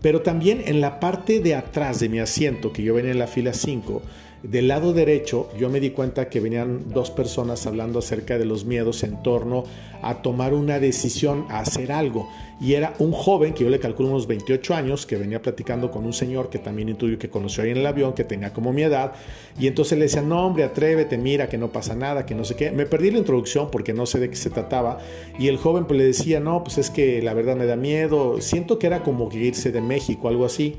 Pero 0.01 0.21
también 0.21 0.63
en 0.65 0.81
la 0.81 0.99
parte 0.99 1.39
de 1.39 1.55
atrás 1.55 1.99
de 1.99 2.09
mi 2.09 2.19
asiento, 2.19 2.73
que 2.73 2.83
yo 2.83 2.93
venía 2.93 3.11
en 3.11 3.19
la 3.19 3.27
fila 3.27 3.53
5, 3.53 4.01
del 4.43 4.67
lado 4.67 4.93
derecho 4.93 5.49
yo 5.59 5.69
me 5.69 5.79
di 5.79 5.91
cuenta 5.91 6.29
que 6.29 6.39
venían 6.39 6.89
dos 6.89 7.11
personas 7.11 7.67
hablando 7.67 7.99
acerca 7.99 8.37
de 8.37 8.45
los 8.45 8.65
miedos 8.65 9.03
en 9.03 9.21
torno 9.21 9.63
a 10.01 10.21
tomar 10.23 10.53
una 10.53 10.79
decisión, 10.79 11.45
a 11.49 11.59
hacer 11.59 11.91
algo. 11.91 12.27
Y 12.59 12.73
era 12.73 12.93
un 12.99 13.11
joven 13.11 13.53
que 13.53 13.63
yo 13.63 13.69
le 13.69 13.79
calculo 13.79 14.09
unos 14.09 14.27
28 14.27 14.75
años, 14.75 15.05
que 15.05 15.15
venía 15.15 15.41
platicando 15.41 15.89
con 15.89 16.05
un 16.05 16.13
señor 16.13 16.49
que 16.49 16.59
también 16.59 16.89
intuyo 16.89 17.17
que 17.17 17.29
conoció 17.29 17.63
ahí 17.63 17.71
en 17.71 17.77
el 17.77 17.85
avión, 17.85 18.13
que 18.13 18.23
tenía 18.23 18.53
como 18.53 18.71
mi 18.71 18.83
edad. 18.83 19.13
Y 19.59 19.67
entonces 19.67 19.97
le 19.97 20.05
decía, 20.05 20.21
no 20.21 20.45
hombre, 20.45 20.63
atrévete, 20.63 21.17
mira, 21.17 21.49
que 21.49 21.57
no 21.57 21.69
pasa 21.69 21.95
nada, 21.95 22.25
que 22.25 22.35
no 22.35 22.43
sé 22.45 22.55
qué. 22.55 22.71
Me 22.71 22.85
perdí 22.85 23.09
la 23.09 23.17
introducción 23.17 23.69
porque 23.71 23.93
no 23.93 24.05
sé 24.05 24.19
de 24.19 24.29
qué 24.29 24.35
se 24.35 24.51
trataba. 24.51 24.99
Y 25.39 25.47
el 25.47 25.57
joven 25.57 25.85
pues 25.85 25.97
le 25.97 26.05
decía, 26.05 26.39
no, 26.39 26.63
pues 26.63 26.77
es 26.77 26.91
que 26.91 27.21
la 27.21 27.33
verdad 27.33 27.55
me 27.55 27.65
da 27.65 27.75
miedo. 27.75 28.39
Siento 28.41 28.77
que 28.77 28.87
era 28.87 29.01
como 29.01 29.29
que 29.29 29.39
irse 29.39 29.71
de 29.71 29.81
México, 29.81 30.27
algo 30.27 30.45
así. 30.45 30.77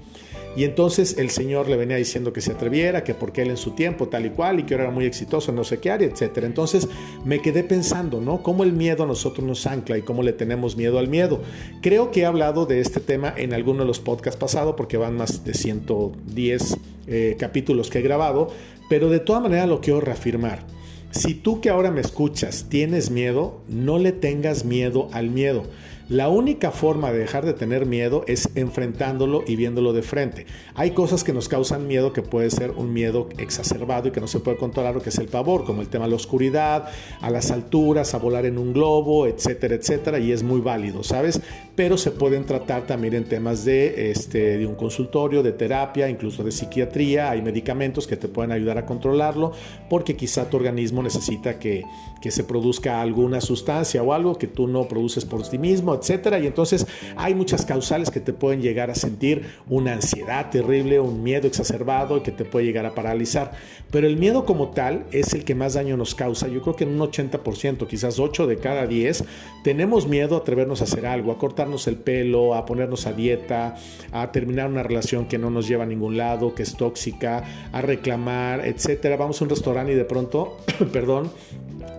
Y 0.55 0.65
entonces 0.65 1.17
el 1.19 1.31
Señor 1.31 1.69
le 1.69 1.77
venía 1.77 1.97
diciendo 1.97 2.33
que 2.33 2.43
se 2.43 2.53
atreviera, 2.53 3.05
que 3.05 3.15
porque 3.15 3.43
él 3.43 3.51
en 3.51 3.57
su 3.57 3.71
tiempo 3.71 4.09
tal 4.09 4.27
y 4.27 4.31
cual 4.31 4.61
y 4.61 4.63
que 4.65 4.75
ahora 4.75 4.85
era 4.85 4.93
muy 4.93 5.07
exitoso 5.07 5.51
no 5.53 5.65
sé 5.65 5.79
qué 5.79 5.91
área, 5.91 6.09
etc. 6.09 6.39
Entonces 6.43 6.89
me 7.25 7.41
quedé 7.41 7.65
pensando, 7.65 8.21
¿no? 8.21 8.43
Cómo 8.43 8.63
el 8.63 8.73
miedo 8.73 9.05
a 9.05 9.07
nosotros 9.07 9.47
nos 9.47 9.67
ancla 9.67 9.97
y 9.97 10.03
cómo 10.03 10.23
le 10.23 10.33
tenemos 10.33 10.77
miedo 10.77 10.99
al 10.99 11.09
miedo. 11.09 11.41
Creo 11.81 12.11
que 12.11 12.21
he 12.21 12.27
hablado 12.27 12.67
de 12.67 12.81
este 12.81 13.01
tema 13.01 13.33
en 13.37 13.55
alguno 13.55 13.81
de 13.81 13.87
los 13.87 14.01
podcasts 14.01 14.39
pasados 14.39 14.75
porque 14.77 14.97
van 14.97 15.17
más 15.17 15.45
de 15.45 15.55
110 15.55 16.77
eh, 17.07 17.37
capítulos 17.39 17.89
que 17.89 18.01
he 18.01 18.03
grabado, 18.03 18.49
pero 18.89 19.09
de 19.09 19.21
todas 19.21 19.43
maneras 19.43 19.69
lo 19.69 19.81
quiero 19.81 20.01
reafirmar. 20.01 20.67
Si 21.13 21.35
tú 21.35 21.61
que 21.61 21.69
ahora 21.69 21.91
me 21.91 22.01
escuchas 22.01 22.67
tienes 22.71 23.11
miedo, 23.11 23.61
no 23.69 23.99
le 23.99 24.13
tengas 24.13 24.65
miedo 24.65 25.09
al 25.13 25.29
miedo. 25.29 25.65
La 26.13 26.29
única 26.29 26.73
forma 26.73 27.11
de 27.11 27.21
dejar 27.21 27.47
de 27.47 27.55
tener 27.55 27.87
miedo 27.87 28.23
es 28.27 28.51
enfrentándolo 28.55 29.45
y 29.47 29.57
viéndolo 29.57 29.95
de 29.95 30.03
frente. 30.03 30.45
Hay 30.75 30.91
cosas 30.91 31.25
que 31.25 31.33
nos 31.33 31.49
causan 31.49 31.87
miedo 31.87 32.13
que 32.13 32.21
puede 32.21 32.51
ser 32.51 32.73
un 32.73 32.93
miedo 32.93 33.31
exacerbado 33.39 34.09
y 34.09 34.11
que 34.11 34.21
no 34.21 34.27
se 34.27 34.41
puede 34.41 34.59
controlar, 34.59 34.95
o 34.95 35.01
que 35.01 35.09
es 35.09 35.17
el 35.17 35.29
pavor, 35.29 35.65
como 35.65 35.81
el 35.81 35.89
tema 35.89 36.05
de 36.05 36.11
la 36.11 36.17
oscuridad, 36.17 36.91
a 37.23 37.31
las 37.31 37.51
alturas, 37.51 38.13
a 38.13 38.19
volar 38.19 38.45
en 38.45 38.59
un 38.59 38.75
globo, 38.75 39.27
etcétera, 39.27 39.75
etcétera, 39.75 40.19
y 40.19 40.33
es 40.33 40.43
muy 40.43 40.61
válido, 40.61 41.03
¿sabes? 41.03 41.41
Pero 41.77 41.97
se 41.97 42.11
pueden 42.11 42.45
tratar 42.45 42.87
también 42.87 43.15
en 43.15 43.25
temas 43.25 43.65
de, 43.65 44.11
este, 44.11 44.59
de 44.59 44.67
un 44.67 44.75
consultorio, 44.75 45.43
de 45.43 45.53
terapia, 45.53 46.11
incluso 46.11 46.45
de 46.45 46.53
psiquiatría. 46.53 47.31
Hay 47.31 47.41
medicamentos 47.41 48.07
que 48.07 48.19
te 48.19 48.29
pueden 48.29 48.53
ayudar 48.53 48.77
a 48.77 48.85
controlarlo 48.85 49.53
porque 49.89 50.15
quizá 50.15 50.51
tu 50.51 50.59
organismo 50.59 51.03
necesita 51.03 51.59
que, 51.59 51.85
que 52.21 52.31
se 52.31 52.45
produzca 52.45 53.01
alguna 53.01 53.41
sustancia 53.41 54.03
o 54.03 54.13
algo 54.13 54.37
que 54.37 54.47
tú 54.47 54.69
no 54.69 54.87
produces 54.89 55.25
por 55.25 55.49
ti 55.49 55.57
mismo, 55.57 56.02
etcétera. 56.03 56.39
Y 56.39 56.47
entonces 56.47 56.87
hay 57.17 57.35
muchas 57.35 57.65
causales 57.65 58.11
que 58.11 58.21
te 58.21 58.33
pueden 58.33 58.61
llegar 58.61 58.91
a 58.91 58.95
sentir 58.95 59.47
una 59.69 59.95
ansiedad 59.95 60.51
terrible, 60.51 61.01
un 61.01 61.23
miedo 61.23 61.47
exacerbado 61.47 62.23
que 62.23 62.33
te 62.33 62.45
puede 62.45 62.67
llegar 62.67 62.87
a 62.87 62.95
paralizar. 62.95 63.53
Pero 63.91 64.07
el 64.07 64.17
miedo 64.17 64.45
como 64.45 64.71
tal 64.71 65.05
es 65.13 65.33
el 65.35 65.45
que 65.45 65.55
más 65.55 65.75
daño 65.75 65.97
nos 65.97 66.15
causa. 66.15 66.49
Yo 66.49 66.63
creo 66.63 66.77
que 66.77 66.85
en 66.85 67.01
un 67.01 67.11
80%, 67.11 67.87
quizás 67.87 68.19
8 68.19 68.47
de 68.47 68.57
cada 68.59 68.87
10, 68.87 69.25
tenemos 69.63 70.09
miedo 70.09 70.35
a 70.35 70.39
atrevernos 70.39 70.81
a 70.81 70.85
hacer 70.85 71.07
algo, 71.07 71.31
a 71.33 71.39
cortarnos 71.39 71.87
el 71.87 71.97
pelo, 71.97 72.55
a 72.55 72.67
ponernos 72.67 73.07
a 73.07 73.13
dieta, 73.13 73.77
a 74.11 74.33
terminar 74.33 74.69
una 74.69 74.83
relación 74.83 75.27
que 75.27 75.39
no 75.39 75.51
nos 75.51 75.69
lleva 75.69 75.85
a 75.85 75.87
ningún 75.87 76.17
lado, 76.17 76.55
que 76.55 76.63
es 76.63 76.77
tóxica, 76.77 77.45
a 77.73 77.83
reclamar, 77.83 78.67
etcétera. 78.67 79.17
Vamos 79.17 79.41
a 79.41 79.45
un 79.45 79.51
restaurante 79.51 79.93
y 79.93 79.97
de 79.97 80.05
pronto, 80.05 80.57
perdón, 80.93 81.31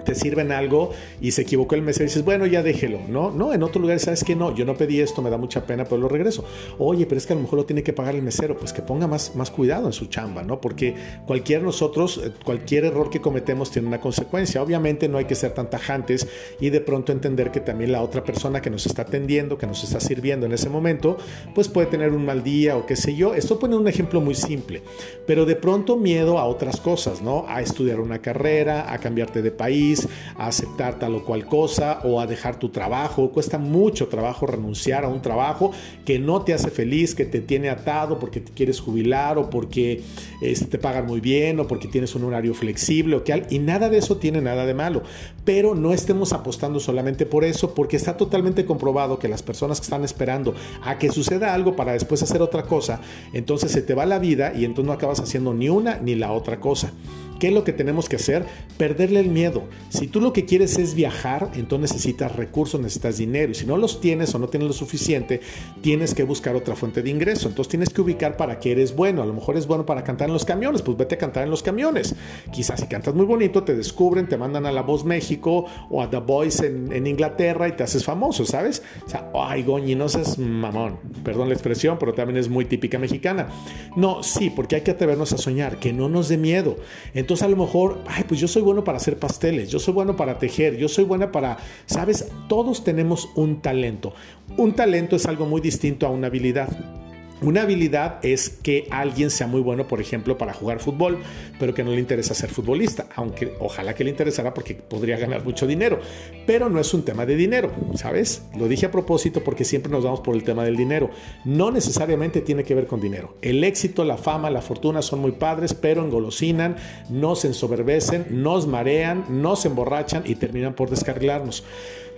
te 0.04 0.16
sirven 0.16 0.52
algo 0.52 0.92
y 1.22 1.32
se 1.32 1.44
equivocó 1.44 1.76
el 1.76 1.82
mesero 1.82 2.06
y 2.06 2.08
dices, 2.08 2.26
bueno, 2.26 2.46
ya 2.46 2.64
déjelo, 2.64 3.00
¿no? 3.08 3.32
No, 3.32 3.54
en 3.54 3.64
otro 3.64 3.82
lugar 3.82 4.00
sabes 4.00 4.24
que 4.24 4.36
no, 4.36 4.54
yo 4.56 4.66
no 4.66 4.76
pedí 4.76 5.00
esto, 5.00 5.22
me 5.22 5.30
da 5.30 5.38
mucha 5.38 5.66
pena, 5.66 5.86
pero 5.86 5.98
lo 5.98 6.08
regreso. 6.08 6.46
Oye, 6.78 7.06
pero 7.06 7.18
es 7.18 7.26
que 7.26 7.34
a 7.34 7.36
lo 7.36 7.42
mejor 7.42 7.60
lo 7.60 7.66
tiene 7.66 7.84
que 7.84 7.94
pagar 7.94 8.16
el 8.16 8.22
mesero, 8.22 8.58
pues 8.58 8.74
que 8.74 8.82
ponga 8.82 9.08
más, 9.08 9.36
más 9.36 9.52
cuidado 9.52 9.88
en 9.88 9.94
su 9.94 10.08
chamba, 10.08 10.44
¿no? 10.44 10.60
Porque 10.62 10.96
cualquier 11.26 11.64
nosotros, 11.64 12.22
eh, 12.24 12.32
cualquier 12.44 12.86
error 12.86 13.10
que 13.10 13.22
cometemos 13.22 13.72
tiene 13.72 13.88
una 13.88 14.00
consecuencia. 14.00 14.62
Obviamente 14.62 15.08
no 15.08 15.18
hay 15.18 15.26
que 15.26 15.36
ser 15.36 15.54
tan 15.54 15.70
tajantes 15.70 16.28
y 16.60 16.70
de 16.70 16.82
pronto 16.82 17.12
entender 17.12 17.52
que 17.52 17.60
también 17.60 17.92
la 17.92 18.02
otra 18.02 18.24
persona 18.24 18.62
que 18.62 18.70
nos 18.70 18.86
está 18.86 19.04
atendiendo, 19.04 19.58
que 19.58 19.68
nos 19.68 19.84
está 19.84 20.00
sirviendo 20.00 20.46
en 20.46 20.54
ese 20.54 20.70
momento, 20.70 21.18
pues 21.54 21.68
puede 21.68 21.88
tener 21.88 22.12
un 22.12 22.26
mal 22.26 22.44
día 22.44 22.78
o 22.78 22.86
qué 22.86 22.96
sé 22.96 23.16
yo. 23.16 23.34
Esto 23.34 23.60
pone 23.60 23.76
un 23.76 23.88
ejemplo 23.88 24.22
muy 24.22 24.36
simple, 24.36 24.82
pero 25.28 25.46
de 25.46 25.56
pronto 25.56 25.98
miedo 25.98 26.40
a 26.40 26.46
otras 26.46 26.80
cosas, 26.80 27.22
¿no? 27.22 27.46
A 27.48 27.62
estudiar 27.62 28.00
una 28.00 28.20
carrera, 28.20 28.92
a 28.92 28.98
cambiarte 28.98 29.42
de 29.42 29.52
país, 29.52 29.93
a 30.38 30.48
aceptar 30.48 31.00
tal 31.00 31.16
o 31.16 31.24
cual 31.24 31.46
cosa 31.46 32.00
o 32.04 32.20
a 32.20 32.28
dejar 32.28 32.58
tu 32.58 32.70
trabajo. 32.70 33.30
Cuesta 33.32 33.58
mucho 33.58 34.08
trabajo 34.08 34.46
renunciar 34.46 35.06
a 35.06 35.08
un 35.08 35.22
trabajo 35.22 35.72
que 36.06 36.20
no 36.20 36.42
te 36.42 36.54
hace 36.54 36.70
feliz, 36.70 37.16
que 37.16 37.26
te 37.26 37.42
tiene 37.42 37.70
atado 37.70 38.20
porque 38.20 38.40
te 38.40 38.52
quieres 38.52 38.80
jubilar 38.80 39.38
o 39.38 39.50
porque 39.50 40.02
este, 40.42 40.66
te 40.66 40.78
pagan 40.78 41.06
muy 41.06 41.20
bien 41.20 41.60
o 41.60 41.68
porque 41.68 41.88
tienes 41.88 42.16
un 42.16 42.24
horario 42.24 42.54
flexible 42.54 43.16
o 43.16 43.24
que 43.24 43.34
y 43.50 43.60
nada 43.60 43.90
de 43.90 43.98
eso 43.98 44.18
tiene 44.18 44.42
nada 44.42 44.66
de 44.66 44.74
malo. 44.74 45.04
Pero 45.46 45.76
no 45.76 45.94
estemos 45.94 46.34
apostando 46.34 46.80
solamente 46.80 47.26
por 47.26 47.44
eso 47.44 47.74
porque 47.74 47.98
está 47.98 48.18
totalmente 48.18 48.66
comprobado 48.66 49.20
que 49.20 49.28
las 49.28 49.44
personas 49.44 49.80
que 49.80 49.86
están 49.86 50.04
esperando 50.04 50.54
a 50.84 50.98
que 50.98 51.12
suceda 51.12 51.54
algo 51.54 51.76
para 51.76 51.94
después 51.94 52.22
hacer 52.24 52.42
otra 52.42 52.64
cosa, 52.64 53.02
entonces 53.34 53.72
se 53.72 53.82
te 53.82 53.94
va 53.94 54.06
la 54.06 54.20
vida 54.20 54.54
y 54.56 54.66
entonces 54.66 54.88
no 54.88 54.94
acabas 54.94 55.20
haciendo 55.20 55.54
ni 55.54 55.70
una 55.70 55.98
ni 55.98 56.16
la 56.16 56.32
otra 56.32 56.60
cosa. 56.60 56.92
¿Qué 57.40 57.48
es 57.48 57.54
lo 57.54 57.64
que 57.64 57.74
tenemos 57.74 58.10
que 58.10 58.16
hacer? 58.16 58.46
Perderle 58.78 59.20
el 59.20 59.30
miedo. 59.30 59.64
Si 59.90 60.08
tú 60.08 60.22
lo 60.22 60.34
que 60.34 60.46
quieres 60.46 60.78
es 60.78 60.96
viajar, 60.96 61.52
entonces 61.56 61.92
necesitas 61.92 62.36
recursos, 62.36 62.80
necesitas 62.80 63.18
dinero. 63.18 63.52
Y 63.52 63.56
si 63.56 63.66
no 63.66 63.78
los 63.78 64.00
tienes 64.00 64.34
o 64.34 64.40
no 64.40 64.48
tienes 64.48 64.68
lo 64.68 64.74
suficiente, 64.74 65.42
tienes 65.82 66.14
que 66.14 66.24
buscar 66.24 66.56
otra 66.56 66.76
fuente 66.76 67.02
de 67.02 67.10
ingreso. 67.10 67.50
Entonces 67.50 67.70
tienes 67.70 67.90
que 67.90 68.02
ubicar 68.02 68.38
para 68.38 68.60
qué 68.60 68.72
eres 68.72 68.96
bueno. 68.96 69.22
A 69.22 69.26
lo 69.26 69.34
mejor 69.34 69.58
es 69.58 69.68
bueno 69.68 69.86
para 69.86 70.04
cantar 70.04 70.30
en 70.30 70.34
los 70.34 70.46
camiones, 70.46 70.82
pues 70.82 70.98
vete 70.98 71.16
a 71.16 71.18
cantar 71.18 71.44
en 71.44 71.50
los 71.50 71.64
camiones. 71.64 72.16
Quizás 72.52 72.80
si 72.80 72.88
cantas 72.88 73.14
muy 73.14 73.26
bonito, 73.26 73.64
te 73.64 73.76
descubren, 73.76 74.28
te 74.28 74.38
mandan 74.38 74.66
a 74.66 74.72
La 74.72 74.82
Voz 74.82 75.04
México 75.04 75.66
o 75.90 76.02
a 76.02 76.10
The 76.10 76.18
Voice 76.18 76.66
en, 76.66 77.04
Inglaterra 77.04 77.68
y 77.68 77.74
te 77.74 77.84
haces 77.84 78.06
famoso, 78.06 78.46
¿sabes? 78.46 78.82
O 79.06 79.10
sea, 79.10 79.30
ay, 79.36 79.64
Goñi, 79.64 79.96
no 79.96 80.08
seas 80.08 80.40
mamón. 80.40 81.00
Perdón 81.24 81.50
la 81.50 81.54
expresión, 81.54 81.98
pero 82.00 82.14
también 82.14 82.38
es 82.38 82.48
muy 82.48 82.66
típica 82.66 82.98
mexicana. 82.98 83.50
No, 83.98 84.24
sí, 84.24 84.50
porque 84.50 84.76
hay 84.76 84.82
que 84.82 84.92
atrevernos 84.92 85.34
a 85.34 85.38
soñar, 85.38 85.80
que 85.80 85.92
no 85.92 86.08
nos 86.08 86.30
dé 86.30 86.38
miedo. 86.38 86.78
Entonces 87.14 87.33
a 87.42 87.48
lo 87.48 87.56
mejor, 87.56 88.00
ay, 88.08 88.24
pues 88.28 88.40
yo 88.40 88.48
soy 88.48 88.62
bueno 88.62 88.84
para 88.84 88.98
hacer 88.98 89.18
pasteles, 89.18 89.70
yo 89.70 89.80
soy 89.80 89.94
bueno 89.94 90.16
para 90.16 90.38
tejer, 90.38 90.78
yo 90.78 90.88
soy 90.88 91.06
buena 91.06 91.32
para, 91.32 91.58
¿sabes? 91.86 92.30
Todos 92.48 92.84
tenemos 92.84 93.30
un 93.36 93.62
talento. 93.62 94.14
Un 94.58 94.74
talento 94.74 95.16
es 95.16 95.26
algo 95.26 95.46
muy 95.46 95.62
distinto 95.62 96.06
a 96.06 96.10
una 96.10 96.28
habilidad. 96.28 97.03
Una 97.42 97.64
habilidad 97.64 98.20
es 98.24 98.50
que 98.50 98.88
alguien 98.90 99.30
sea 99.30 99.48
muy 99.48 99.62
bueno, 99.62 99.88
por 99.88 100.00
ejemplo, 100.00 100.38
para 100.38 100.54
jugar 100.54 100.80
fútbol, 100.80 101.20
pero 101.60 101.74
que 101.74 101.84
no 101.84 101.92
le 101.92 102.00
interesa 102.00 102.34
ser 102.34 102.50
futbolista, 102.50 103.08
aunque 103.16 103.54
ojalá 103.60 103.96
que 103.96 104.04
le 104.04 104.12
interesara 104.12 104.54
porque 104.54 104.76
podría 104.76 105.18
ganar 105.18 105.44
mucho 105.44 105.68
dinero. 105.68 106.00
Pero 106.46 106.70
no 106.70 106.80
es 106.80 106.94
un 106.94 107.04
tema 107.04 107.26
de 107.26 107.36
dinero, 107.36 107.72
¿sabes? 107.96 108.44
Lo 108.58 108.68
dije 108.68 108.86
a 108.86 108.92
propósito 108.92 109.44
porque 109.44 109.66
siempre 109.66 109.92
nos 109.92 110.04
vamos 110.04 110.22
por 110.22 110.36
el 110.36 110.44
tema 110.44 110.64
del 110.64 110.78
dinero. 110.78 111.10
No 111.44 111.72
necesariamente 111.72 112.42
tiene 112.42 112.64
que 112.64 112.76
ver 112.76 112.88
con 112.88 113.02
dinero. 113.02 113.36
El 113.42 113.64
éxito, 113.64 114.06
la 114.06 114.18
fama, 114.18 114.50
la 114.50 114.62
fortuna 114.62 115.02
son 115.02 115.20
muy 115.20 115.34
padres, 115.34 115.74
pero 115.74 116.04
engolosinan, 116.04 116.78
nos 117.10 117.44
ensoberbecen, 117.46 118.28
nos 118.30 118.68
marean, 118.68 119.26
nos 119.42 119.66
emborrachan 119.66 120.24
y 120.26 120.36
terminan 120.36 120.76
por 120.76 120.90
descarrilarnos. 120.90 121.64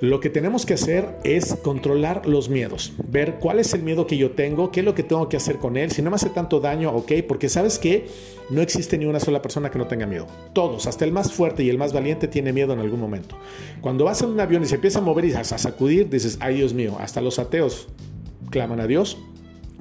Lo 0.06 0.20
que 0.20 0.30
tenemos 0.30 0.68
que 0.68 0.76
hacer 0.76 1.18
es 1.24 1.56
controlar 1.64 2.28
los 2.28 2.48
miedos, 2.48 2.94
ver 3.08 3.38
cuál 3.40 3.58
es 3.58 3.74
el 3.74 3.82
miedo 3.82 4.06
que 4.06 4.18
yo 4.18 4.32
tengo, 4.32 4.72
qué 4.72 4.82
es 4.82 4.86
lo 4.86 4.94
que 4.94 5.02
tengo 5.02 5.30
que 5.30 5.38
hacer 5.38 5.58
con 5.58 5.78
él, 5.78 5.90
si 5.90 6.04
no 6.04 6.12
me 6.12 6.18
hace 6.18 6.30
tanto 6.30 6.60
daño, 6.60 6.92
ok, 6.92 7.12
porque 7.28 7.50
sabes 7.50 7.80
que 7.80 8.06
no 8.52 8.62
existe 8.62 9.00
ni 9.00 9.06
una 9.06 9.20
sola 9.20 9.42
persona 9.42 9.72
que 9.72 9.80
no 9.80 9.88
tenga 9.88 10.06
miedo. 10.06 10.28
Todos, 10.54 10.86
hasta 10.86 11.06
el 11.06 11.12
más 11.12 11.34
fuerte 11.34 11.64
y 11.64 11.72
el 11.72 11.80
más 11.80 11.92
valiente 11.92 12.28
tiene 12.28 12.54
miedo 12.54 12.72
en 12.74 12.82
algún 12.82 13.00
momento. 13.00 13.36
Cuando 13.82 14.06
vas 14.06 14.22
en 14.22 14.30
un 14.30 14.40
avión 14.40 14.62
y 14.62 14.68
se 14.68 14.76
empieza 14.76 15.00
a 15.00 15.02
mover 15.02 15.26
y 15.26 15.34
a 15.34 15.44
sacudir, 15.44 16.08
dices, 16.08 16.38
ay 16.40 16.58
Dios 16.58 16.76
mío, 16.76 16.98
hasta 17.00 17.20
los 17.20 17.40
ateos 17.40 17.88
claman 18.52 18.82
a 18.82 18.86
Dios 18.86 19.18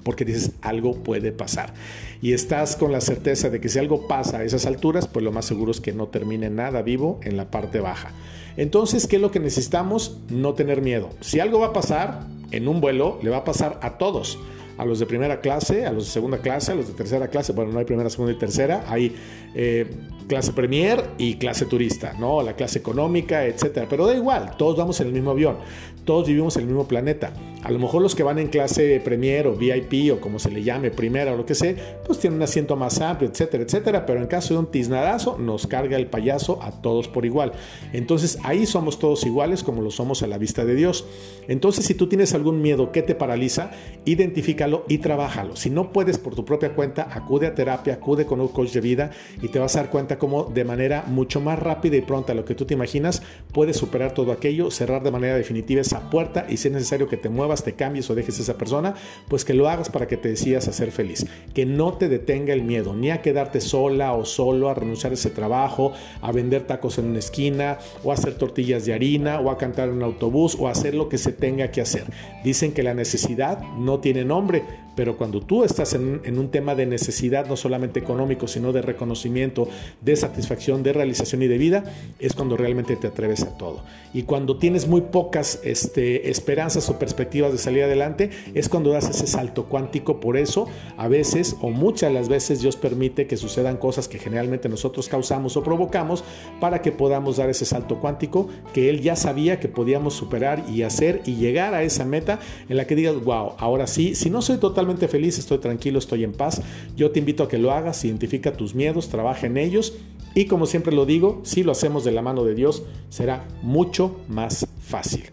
porque 0.05 0.25
dices 0.25 0.53
algo 0.63 1.03
puede 1.03 1.33
pasar. 1.33 1.75
Y 2.23 2.33
estás 2.33 2.77
con 2.77 2.93
la 2.93 3.03
certeza 3.03 3.51
de 3.51 3.61
que 3.61 3.69
si 3.69 3.79
algo 3.79 4.09
pasa 4.09 4.39
a 4.39 4.45
esas 4.45 4.65
alturas, 4.65 5.07
pues 5.07 5.23
lo 5.23 5.33
más 5.33 5.45
seguro 5.45 5.71
es 5.71 5.83
que 5.83 5.93
no 5.93 6.09
termine 6.09 6.49
nada 6.49 6.81
vivo 6.81 7.21
en 7.25 7.37
la 7.37 7.51
parte 7.51 7.81
baja. 7.81 8.13
Entonces, 8.57 9.07
¿qué 9.07 9.17
es 9.17 9.23
lo 9.23 9.31
que 9.31 9.41
necesitamos? 9.41 10.19
No 10.29 10.55
tener 10.55 10.81
miedo. 10.81 11.11
Si 11.21 11.41
algo 11.41 11.61
va 11.61 11.69
a 11.69 11.73
pasar 11.73 12.27
en 12.51 12.69
un 12.69 12.81
vuelo, 12.81 13.19
le 13.23 13.31
va 13.31 13.39
a 13.39 13.45
pasar 13.45 13.79
a 13.83 13.99
todos 13.99 14.39
a 14.77 14.85
los 14.85 14.99
de 14.99 15.07
primera 15.07 15.41
clase, 15.41 15.87
a 15.87 15.93
los 15.93 16.07
de 16.07 16.11
segunda 16.11 16.39
clase, 16.39 16.73
a 16.73 16.75
los 16.75 16.89
de 16.89 16.95
tercera 16.95 17.29
clase. 17.29 17.53
Bueno, 17.53 17.73
no 17.73 17.79
hay 17.79 17.85
primera, 17.85 18.11
segunda 18.11 18.33
y 18.33 18.39
tercera. 18.39 18.85
Hay 18.89 19.15
eh, 19.55 19.87
clase 20.29 20.53
premier 20.53 21.11
y 21.19 21.37
clase 21.37 21.67
turista, 21.67 22.15
¿no? 22.15 22.43
La 22.43 22.55
clase 22.55 22.79
económica, 22.79 23.45
etcétera. 23.45 23.87
Pero 23.89 24.07
da 24.07 24.15
igual, 24.15 24.57
todos 24.57 24.77
vamos 24.77 25.01
en 25.01 25.09
el 25.09 25.13
mismo 25.13 25.31
avión, 25.31 25.57
todos 26.05 26.27
vivimos 26.27 26.57
en 26.57 26.63
el 26.63 26.69
mismo 26.69 26.87
planeta. 26.87 27.33
A 27.63 27.71
lo 27.71 27.79
mejor 27.79 28.03
los 28.03 28.15
que 28.15 28.23
van 28.23 28.39
en 28.39 28.49
clase 28.49 29.01
premier 29.03 29.47
o 29.47 29.55
VIP 29.55 30.13
o 30.13 30.21
como 30.21 30.39
se 30.39 30.51
le 30.51 30.63
llame, 30.63 30.91
primera 30.91 31.33
o 31.33 31.37
lo 31.37 31.47
que 31.47 31.55
sea, 31.55 31.75
pues 32.05 32.19
tienen 32.19 32.37
un 32.37 32.43
asiento 32.43 32.77
más 32.77 33.01
amplio, 33.01 33.31
etcétera, 33.31 33.65
etcétera. 33.65 34.05
Pero 34.05 34.21
en 34.21 34.27
caso 34.27 34.53
de 34.53 34.61
un 34.61 34.67
tiznadazo, 34.67 35.39
nos 35.39 35.67
carga 35.67 35.97
el 35.97 36.07
payaso 36.07 36.63
a 36.63 36.71
todos 36.73 37.09
por 37.09 37.25
igual. 37.25 37.53
Entonces 37.95 38.39
ahí 38.43 38.67
somos 38.67 38.99
todos 38.99 39.25
iguales 39.25 39.63
como 39.63 39.81
lo 39.81 39.91
somos 39.91 40.23
a 40.23 40.27
la 40.27 40.37
vista 40.37 40.67
de 40.67 40.75
Dios. 40.75 41.07
Entonces, 41.49 41.87
si 41.87 41.95
tú 41.95 42.07
tienes 42.07 42.35
algún 42.35 42.63
miedo 42.63 42.93
que 42.93 43.03
te 43.03 43.15
paraliza, 43.15 43.71
identifícalo 44.05 44.85
y 44.89 44.99
trabájalo. 44.99 45.57
Si 45.57 45.71
no 45.71 45.93
puedes 45.93 46.19
por 46.19 46.35
tu 46.35 46.45
propia 46.45 46.75
cuenta, 46.75 47.09
acude 47.11 47.47
a 47.47 47.55
terapia, 47.55 47.95
acude 47.95 48.27
con 48.27 48.41
un 48.41 48.49
coach 48.49 48.73
de 48.73 48.81
vida 48.81 49.11
y 49.43 49.49
te 49.49 49.59
vas 49.59 49.77
a 49.77 49.81
dar 49.81 49.91
cuenta 49.91 50.19
como 50.19 50.45
de 50.45 50.65
manera 50.65 51.05
mucho 51.07 51.41
más 51.41 51.59
rápida 51.59 51.97
y 51.97 52.03
pronta 52.03 52.33
a 52.33 52.35
lo 52.35 52.45
que 52.45 52.55
tú 52.55 52.65
te 52.65 52.75
imaginas, 52.75 53.23
puedes 53.53 53.77
superar 53.77 54.13
todo 54.13 54.33
aquello, 54.33 54.71
cerrar 54.71 55.03
de 55.03 55.11
manera 55.11 55.37
definitiva 55.37 55.81
esa 55.95 56.11
puerta 56.11 56.47
y 56.49 56.57
si 56.57 56.69
es 56.69 56.75
necesario 56.75 57.09
que 57.09 57.17
te 57.17 57.29
muevas, 57.29 57.63
te 57.63 57.75
cambies 57.75 58.11
o 58.11 58.15
dejes 58.15 58.39
a 58.41 58.43
esa 58.43 58.59
persona, 58.59 58.95
pues 59.29 59.45
que 59.45 59.55
lo 59.55 59.69
hagas 59.69 59.89
para 59.89 60.09
que 60.09 60.17
te 60.17 60.29
decidas 60.29 60.67
a 60.67 60.73
ser 60.73 60.91
feliz. 60.91 61.27
Que 61.55 61.67
no 61.67 61.95
te 61.95 62.09
detenga 62.09 62.53
el 62.53 62.63
miedo, 62.63 62.95
ni 62.95 63.11
a 63.11 63.23
quedarte 63.23 63.61
sola 63.61 64.13
o 64.15 64.25
solo, 64.25 64.69
a 64.69 64.75
renunciar 64.75 65.13
a 65.13 65.15
ese 65.15 65.31
trabajo, 65.31 65.93
a 66.21 66.33
vender 66.33 66.67
tacos 66.67 66.99
en 66.99 67.07
una 67.07 67.21
esquina, 67.21 67.79
o 68.03 68.11
a 68.11 68.15
hacer 68.15 68.35
tortillas 68.35 68.85
de 68.87 68.95
harina, 68.95 69.41
o 69.41 69.51
a 69.51 69.59
cantar 69.59 69.89
en 69.89 69.97
un 69.97 70.03
autobús, 70.03 70.57
o 70.59 70.67
a 70.67 70.73
hacer 70.73 70.95
lo 70.95 71.09
que 71.09 71.19
se 71.19 71.33
tenga 71.33 71.71
que 71.71 71.81
hacer. 71.81 72.05
Dicen 72.43 72.73
que 72.73 72.83
la 72.83 72.95
necesidad 72.95 73.61
no 73.79 74.01
tiene 74.01 74.25
nombre, 74.25 74.65
pero 74.97 75.17
cuando 75.17 75.41
tú 75.41 75.65
estás 75.65 75.95
en, 75.95 76.21
en, 76.25 76.39
un 76.39 76.51
tema 76.51 76.75
de 76.75 76.87
necesidad, 76.87 77.47
no 77.47 77.57
solamente 77.57 77.99
económico, 77.99 78.47
sino 78.47 78.73
de 78.73 78.81
reconocimiento, 78.81 79.69
de 80.01 80.15
satisfacción, 80.15 80.83
de 80.83 80.93
realización 80.93 81.43
y 81.43 81.49
de 81.49 81.59
vida, 81.59 81.85
es 82.21 82.35
cuando 82.35 82.57
realmente 82.57 82.95
te 82.97 83.09
atreves 83.09 83.43
a 83.43 83.59
todo. 83.59 83.83
Y 84.13 84.23
cuando 84.23 84.57
tienes 84.57 84.87
muy 84.87 85.01
pocas 85.01 85.61
este, 85.85 86.31
esperanzas 86.31 86.89
o 86.89 86.99
perspectivas 86.99 87.53
de 87.53 87.59
salir 87.59 87.83
adelante, 87.83 88.31
es 88.55 88.69
cuando 88.69 88.91
das 88.91 89.09
ese 89.11 89.27
salto 89.27 89.65
cuántico. 89.67 90.21
Por 90.21 90.37
eso, 90.37 90.67
a 90.97 91.09
veces 91.09 91.57
o 91.61 91.71
muchas 91.71 92.13
las 92.13 92.29
veces 92.29 92.61
Dios 92.61 92.77
permite 92.77 93.27
que 93.27 93.37
sucedan 93.37 93.77
cosas 93.77 94.09
que 94.09 94.19
generalmente 94.19 94.69
nosotros 94.69 95.09
causamos 95.09 95.57
o 95.57 95.63
provocamos 95.63 96.25
para 96.61 96.81
que 96.81 96.93
podamos 96.93 97.37
dar 97.37 97.51
ese 97.51 97.65
salto 97.65 98.01
cuántico 98.01 98.49
que 98.73 98.89
Él 98.91 99.01
ya 99.01 99.17
sabía 99.17 99.61
que 99.61 99.69
podíamos 99.69 100.15
superar 100.15 100.65
y 100.71 100.83
hacer 100.83 101.23
y 101.27 101.35
llegar 101.35 101.75
a 101.75 101.83
esa 101.83 102.05
meta 102.05 102.41
en 102.69 102.77
la 102.77 102.87
que 102.87 102.97
digas, 102.97 103.23
wow, 103.23 103.53
ahora 103.59 103.87
sí, 103.87 104.15
si 104.15 104.31
no 104.31 104.41
soy 104.43 104.59
total 104.59 104.85
feliz, 105.09 105.39
estoy 105.39 105.59
tranquilo, 105.59 105.99
estoy 105.99 106.25
en 106.25 106.33
paz. 106.33 106.63
Yo 106.97 107.11
te 107.11 107.19
invito 107.19 107.43
a 107.43 107.49
que 107.49 107.59
lo 107.59 107.73
hagas, 107.73 108.05
identifica 108.05 108.53
tus 108.53 108.75
miedos, 108.75 109.09
trabaja 109.09 109.47
en 109.47 109.57
ellos 109.57 109.95
y 110.35 110.47
como 110.47 110.67
siempre 110.67 110.95
lo 110.95 111.07
digo, 111.07 111.41
si 111.45 111.63
lo 111.63 111.73
hacemos 111.73 112.05
de 112.05 112.13
la 112.13 112.23
mano 112.23 112.45
de 112.45 112.55
Dios, 112.55 112.83
será 113.09 113.47
mucho 113.63 114.17
más 114.29 114.67
fácil. 114.81 115.25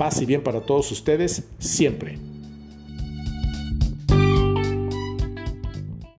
Paz 0.00 0.22
y 0.22 0.24
bien 0.24 0.42
para 0.42 0.62
todos 0.62 0.90
ustedes 0.92 1.44
siempre. 1.58 2.16